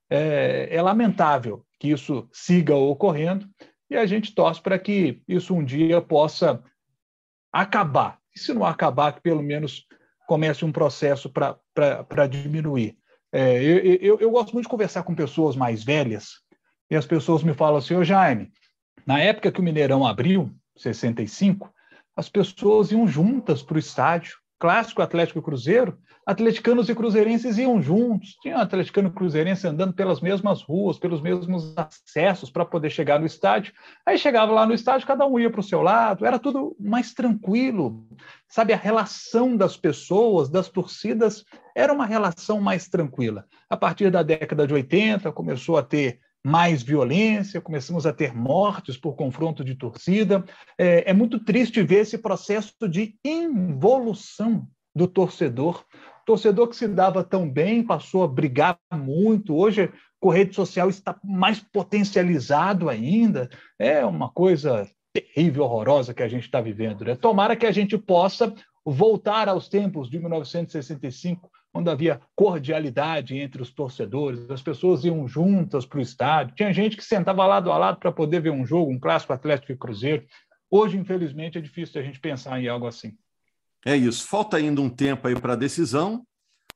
É, 0.10 0.70
é 0.72 0.82
lamentável 0.82 1.66
que 1.80 1.90
isso 1.90 2.28
siga 2.32 2.76
ocorrendo 2.76 3.48
e 3.90 3.96
a 3.96 4.06
gente 4.06 4.34
torce 4.34 4.62
para 4.62 4.80
que 4.80 5.22
isso 5.28 5.54
um 5.54 5.64
dia 5.64 6.02
possa 6.02 6.64
acabar. 7.52 8.20
E 8.36 8.40
se 8.40 8.54
não 8.54 8.66
acabar, 8.66 9.14
que 9.14 9.22
pelo 9.22 9.42
menos 9.42 9.86
comece 10.28 10.66
um 10.66 10.72
processo 10.72 11.30
para 11.30 12.28
diminuir. 12.28 12.98
É, 13.32 13.62
eu, 13.64 13.78
eu, 13.78 14.20
eu, 14.20 14.32
gosto 14.32 14.54
muito 14.54 14.66
de 14.66 14.70
conversar 14.70 15.04
com 15.04 15.16
pessoas 15.16 15.56
mais 15.56 15.84
velhas 15.84 16.42
e 16.90 16.96
as 16.96 17.06
pessoas 17.06 17.44
me 17.44 17.54
falam 17.54 17.78
assim, 17.78 17.96
ô 17.96 18.04
Jaime, 18.04 18.52
na 19.06 19.20
época 19.20 19.52
que 19.52 19.60
o 19.60 19.64
Mineirão 19.64 20.06
abriu, 20.06 20.52
65, 20.78 21.74
as 22.16 22.30
pessoas 22.30 22.92
iam 22.92 23.08
juntas 23.08 23.62
para 23.62 23.76
o 23.76 23.80
estádio, 23.80 24.38
clássico 24.60 25.02
Atlético 25.02 25.42
Cruzeiro, 25.42 25.98
atleticanos 26.26 26.90
e 26.90 26.96
cruzeirenses 26.96 27.58
iam 27.58 27.82
juntos. 27.82 28.36
Tinha 28.42 28.58
um 28.58 28.60
atleticano 28.60 29.10
e 29.10 29.12
cruzeirense 29.12 29.68
andando 29.68 29.94
pelas 29.94 30.20
mesmas 30.20 30.62
ruas, 30.62 31.00
pelos 31.00 31.22
mesmos 31.22 31.74
acessos 31.78 32.50
para 32.50 32.66
poder 32.66 32.90
chegar 32.90 33.20
no 33.20 33.26
estádio. 33.26 33.74
Aí 34.06 34.18
chegava 34.18 34.52
lá 34.52 34.66
no 34.66 34.74
estádio, 34.74 35.08
cada 35.08 35.26
um 35.26 35.40
ia 35.40 35.50
para 35.50 35.62
o 35.62 35.64
seu 35.64 35.82
lado, 35.82 36.26
era 36.26 36.38
tudo 36.38 36.76
mais 36.80 37.14
tranquilo. 37.14 38.06
Sabe, 38.48 38.74
a 38.74 38.78
relação 38.78 39.56
das 39.56 39.78
pessoas, 39.78 40.50
das 40.50 40.68
torcidas, 40.68 41.46
era 41.76 41.94
uma 41.94 42.06
relação 42.06 42.60
mais 42.60 42.88
tranquila. 42.88 43.46
A 43.70 43.78
partir 43.78 44.10
da 44.10 44.24
década 44.24 44.66
de 44.68 44.74
80, 44.74 45.32
começou 45.32 45.78
a 45.78 45.84
ter 45.84 46.20
mais 46.48 46.82
violência, 46.82 47.60
começamos 47.60 48.06
a 48.06 48.14
ter 48.14 48.34
mortes 48.34 48.96
por 48.96 49.16
confronto 49.16 49.66
de 49.66 49.76
torcida. 49.76 50.46
É, 50.78 51.12
é 51.12 51.14
muito 51.14 51.44
triste 51.44 51.84
ver 51.84 52.00
esse 52.00 52.18
processo 52.18 52.74
de 52.90 53.16
involução 53.26 54.66
do 54.96 55.08
torcedor 55.08 55.84
torcedor 56.26 56.68
que 56.68 56.76
se 56.76 56.90
dava 56.90 57.24
tão 57.24 57.50
bem 57.50 57.82
passou 57.82 58.22
a 58.22 58.28
brigar 58.28 58.78
muito. 58.94 59.56
Hoje, 59.56 59.90
com 60.20 60.30
rede 60.30 60.54
social 60.54 60.90
está 60.90 61.18
mais 61.24 61.62
potencializado 61.62 62.90
ainda. 62.90 63.50
É 63.80 64.06
uma 64.06 64.30
coisa 64.30 64.86
terrível, 65.14 65.64
horrorosa 65.64 66.14
que 66.14 66.22
a 66.22 66.28
gente 66.28 66.44
está 66.44 66.60
vivendo. 66.60 67.06
Né? 67.06 67.16
Tomara 67.16 67.56
que 67.56 67.66
a 67.66 67.72
gente 67.72 67.98
possa 67.98 68.54
voltar 68.86 69.48
aos 69.48 69.70
tempos 69.70 70.10
de 70.10 70.20
1965, 70.20 71.50
quando 71.78 71.92
havia 71.92 72.20
cordialidade 72.36 73.38
entre 73.38 73.62
os 73.62 73.70
torcedores, 73.70 74.50
as 74.50 74.64
pessoas 74.64 75.06
iam 75.06 75.28
juntas 75.28 75.86
para 75.86 76.00
o 76.00 76.02
estádio, 76.02 76.56
tinha 76.56 76.74
gente 76.74 76.98
que 76.98 77.06
sentava 77.06 77.46
lado 77.46 77.72
a 77.72 77.78
lado 77.78 78.00
para 78.00 78.12
poder 78.12 78.42
ver 78.42 78.50
um 78.50 78.66
jogo, 78.66 78.92
um 78.92 79.00
clássico 79.00 79.32
Atlético 79.32 79.72
e 79.72 79.78
Cruzeiro. 79.78 80.26
Hoje, 80.72 80.98
infelizmente, 80.98 81.60
é 81.60 81.62
difícil 81.62 82.02
a 82.02 82.04
gente 82.04 82.20
pensar 82.20 82.60
em 82.60 82.68
algo 82.68 82.88
assim. 82.88 83.16
É 83.86 83.96
isso. 83.96 84.28
Falta 84.28 84.58
ainda 84.58 84.82
um 84.82 84.90
tempo 84.90 85.28
aí 85.28 85.40
para 85.40 85.54
a 85.54 85.56
decisão. 85.56 86.26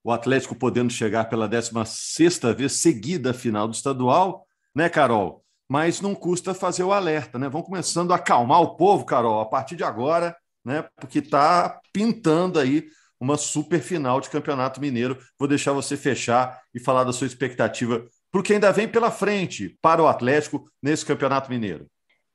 O 0.03 0.11
Atlético 0.11 0.53
podendo 0.53 0.93
chegar 0.93 1.25
pela 1.25 1.47
16 1.47 2.39
vez 2.55 2.73
seguida 2.73 3.31
à 3.31 3.33
final 3.33 3.67
do 3.67 3.73
estadual, 3.73 4.45
né, 4.75 4.87
Carol? 4.87 5.43
Mas 5.67 5.99
não 5.99 6.13
custa 6.13 6.53
fazer 6.53 6.83
o 6.83 6.93
alerta, 6.93 7.39
né? 7.39 7.49
Vão 7.49 7.63
começando 7.63 8.11
a 8.11 8.17
acalmar 8.17 8.61
o 8.61 8.75
povo, 8.75 9.03
Carol, 9.03 9.41
a 9.41 9.47
partir 9.47 9.75
de 9.75 9.83
agora 9.83 10.35
né? 10.63 10.87
Porque 10.95 11.19
está 11.19 11.79
pintando 11.91 12.59
aí 12.59 12.85
uma 13.21 13.37
super 13.37 13.79
final 13.79 14.19
de 14.19 14.31
Campeonato 14.31 14.81
Mineiro. 14.81 15.15
Vou 15.37 15.47
deixar 15.47 15.73
você 15.73 15.95
fechar 15.95 16.59
e 16.73 16.79
falar 16.79 17.03
da 17.03 17.13
sua 17.13 17.27
expectativa 17.27 18.07
para 18.31 18.41
o 18.41 18.43
que 18.43 18.53
ainda 18.53 18.71
vem 18.71 18.87
pela 18.87 19.11
frente 19.11 19.77
para 19.79 20.01
o 20.01 20.07
Atlético 20.07 20.67
nesse 20.81 21.05
Campeonato 21.05 21.47
Mineiro. 21.49 21.85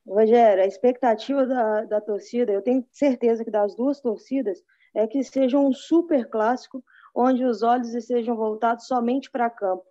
Rogério, 0.06 0.62
a 0.62 0.66
expectativa 0.66 1.44
da, 1.44 1.82
da 1.82 2.00
torcida, 2.00 2.52
eu 2.52 2.62
tenho 2.62 2.86
certeza 2.92 3.44
que 3.44 3.50
das 3.50 3.74
duas 3.74 4.00
torcidas, 4.00 4.62
é 4.94 5.06
que 5.08 5.24
seja 5.24 5.58
um 5.58 5.72
super 5.72 6.30
clássico 6.30 6.82
onde 7.12 7.44
os 7.44 7.62
olhos 7.62 7.92
estejam 7.92 8.36
voltados 8.36 8.86
somente 8.86 9.28
para 9.28 9.50
campo, 9.50 9.84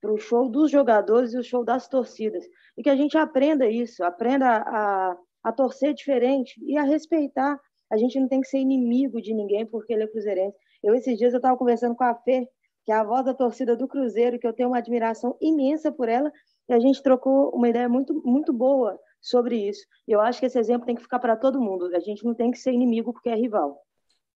para 0.00 0.12
o 0.12 0.18
show 0.18 0.48
dos 0.48 0.70
jogadores 0.70 1.34
e 1.34 1.38
o 1.38 1.42
show 1.42 1.64
das 1.64 1.88
torcidas. 1.88 2.44
E 2.78 2.82
que 2.84 2.90
a 2.90 2.94
gente 2.94 3.18
aprenda 3.18 3.68
isso, 3.68 4.04
aprenda 4.04 4.46
a, 4.46 5.10
a, 5.10 5.16
a 5.42 5.52
torcer 5.52 5.92
diferente 5.92 6.54
e 6.64 6.78
a 6.78 6.82
respeitar 6.82 7.58
a 7.90 7.96
gente 7.96 8.18
não 8.18 8.28
tem 8.28 8.40
que 8.40 8.48
ser 8.48 8.58
inimigo 8.58 9.20
de 9.20 9.32
ninguém 9.34 9.64
porque 9.64 9.92
ele 9.92 10.04
é 10.04 10.06
cruzeirense. 10.06 10.56
Eu, 10.82 10.94
esses 10.94 11.16
dias, 11.18 11.32
eu 11.32 11.38
estava 11.38 11.56
conversando 11.56 11.94
com 11.94 12.04
a 12.04 12.14
Fê, 12.14 12.48
que 12.84 12.92
é 12.92 12.94
a 12.94 13.04
voz 13.04 13.24
da 13.24 13.34
torcida 13.34 13.76
do 13.76 13.88
Cruzeiro, 13.88 14.38
que 14.38 14.46
eu 14.46 14.52
tenho 14.52 14.68
uma 14.68 14.78
admiração 14.78 15.36
imensa 15.40 15.90
por 15.90 16.08
ela, 16.08 16.32
e 16.68 16.72
a 16.72 16.78
gente 16.78 17.02
trocou 17.02 17.50
uma 17.50 17.68
ideia 17.68 17.88
muito, 17.88 18.22
muito 18.24 18.52
boa 18.52 18.98
sobre 19.20 19.56
isso. 19.68 19.84
Eu 20.06 20.20
acho 20.20 20.38
que 20.38 20.46
esse 20.46 20.58
exemplo 20.58 20.86
tem 20.86 20.94
que 20.94 21.02
ficar 21.02 21.18
para 21.18 21.36
todo 21.36 21.60
mundo. 21.60 21.94
A 21.94 22.00
gente 22.00 22.24
não 22.24 22.34
tem 22.34 22.50
que 22.50 22.58
ser 22.58 22.72
inimigo 22.72 23.12
porque 23.12 23.28
é 23.28 23.34
rival. 23.34 23.80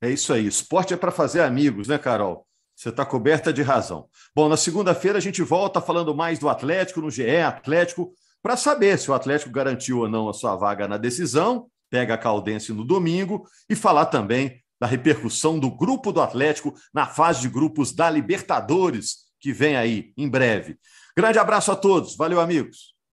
É 0.01 0.11
isso 0.11 0.33
aí. 0.33 0.47
Esporte 0.47 0.95
é 0.95 0.97
para 0.97 1.11
fazer 1.11 1.43
amigos, 1.43 1.87
né, 1.87 1.99
Carol? 1.99 2.47
Você 2.75 2.89
está 2.89 3.05
coberta 3.05 3.53
de 3.53 3.63
razão. 3.63 4.09
Bom, 4.35 4.49
na 4.49 4.57
segunda-feira 4.57 5.19
a 5.19 5.21
gente 5.21 5.43
volta 5.43 5.81
falando 5.81 6.15
mais 6.15 6.39
do 6.39 6.49
Atlético 6.49 7.03
no 7.03 7.11
GE 7.11 7.37
Atlético, 7.37 8.13
para 8.43 8.57
saber 8.57 8.99
se 8.99 9.11
o 9.11 9.15
Atlético 9.15 9.53
garantiu 9.53 9.99
ou 9.99 10.09
não 10.09 10.29
a 10.29 10.33
sua 10.33 10.57
vaga 10.57 10.89
na 10.89 10.97
decisão 10.97 11.71
pega 11.91 12.15
a 12.15 12.19
Caldense 12.19 12.73
no 12.73 12.85
domingo 12.85 13.45
e 13.69 13.75
falar 13.75 14.07
também 14.07 14.63
da 14.81 14.87
repercussão 14.87 15.59
do 15.59 15.71
grupo 15.71 16.13
do 16.13 16.23
Atlético 16.23 16.75
na 16.95 17.07
fase 17.07 17.43
de 17.43 17.49
grupos 17.49 17.93
da 17.93 18.09
Libertadores, 18.09 19.27
que 19.39 19.53
vem 19.53 19.77
aí 19.77 20.13
em 20.17 20.29
breve. 20.29 20.79
Grande 21.17 21.39
abraço 21.39 21.71
a 21.71 21.77
todos. 21.77 22.17
Valeu, 22.17 22.41
amigos. 22.41 22.95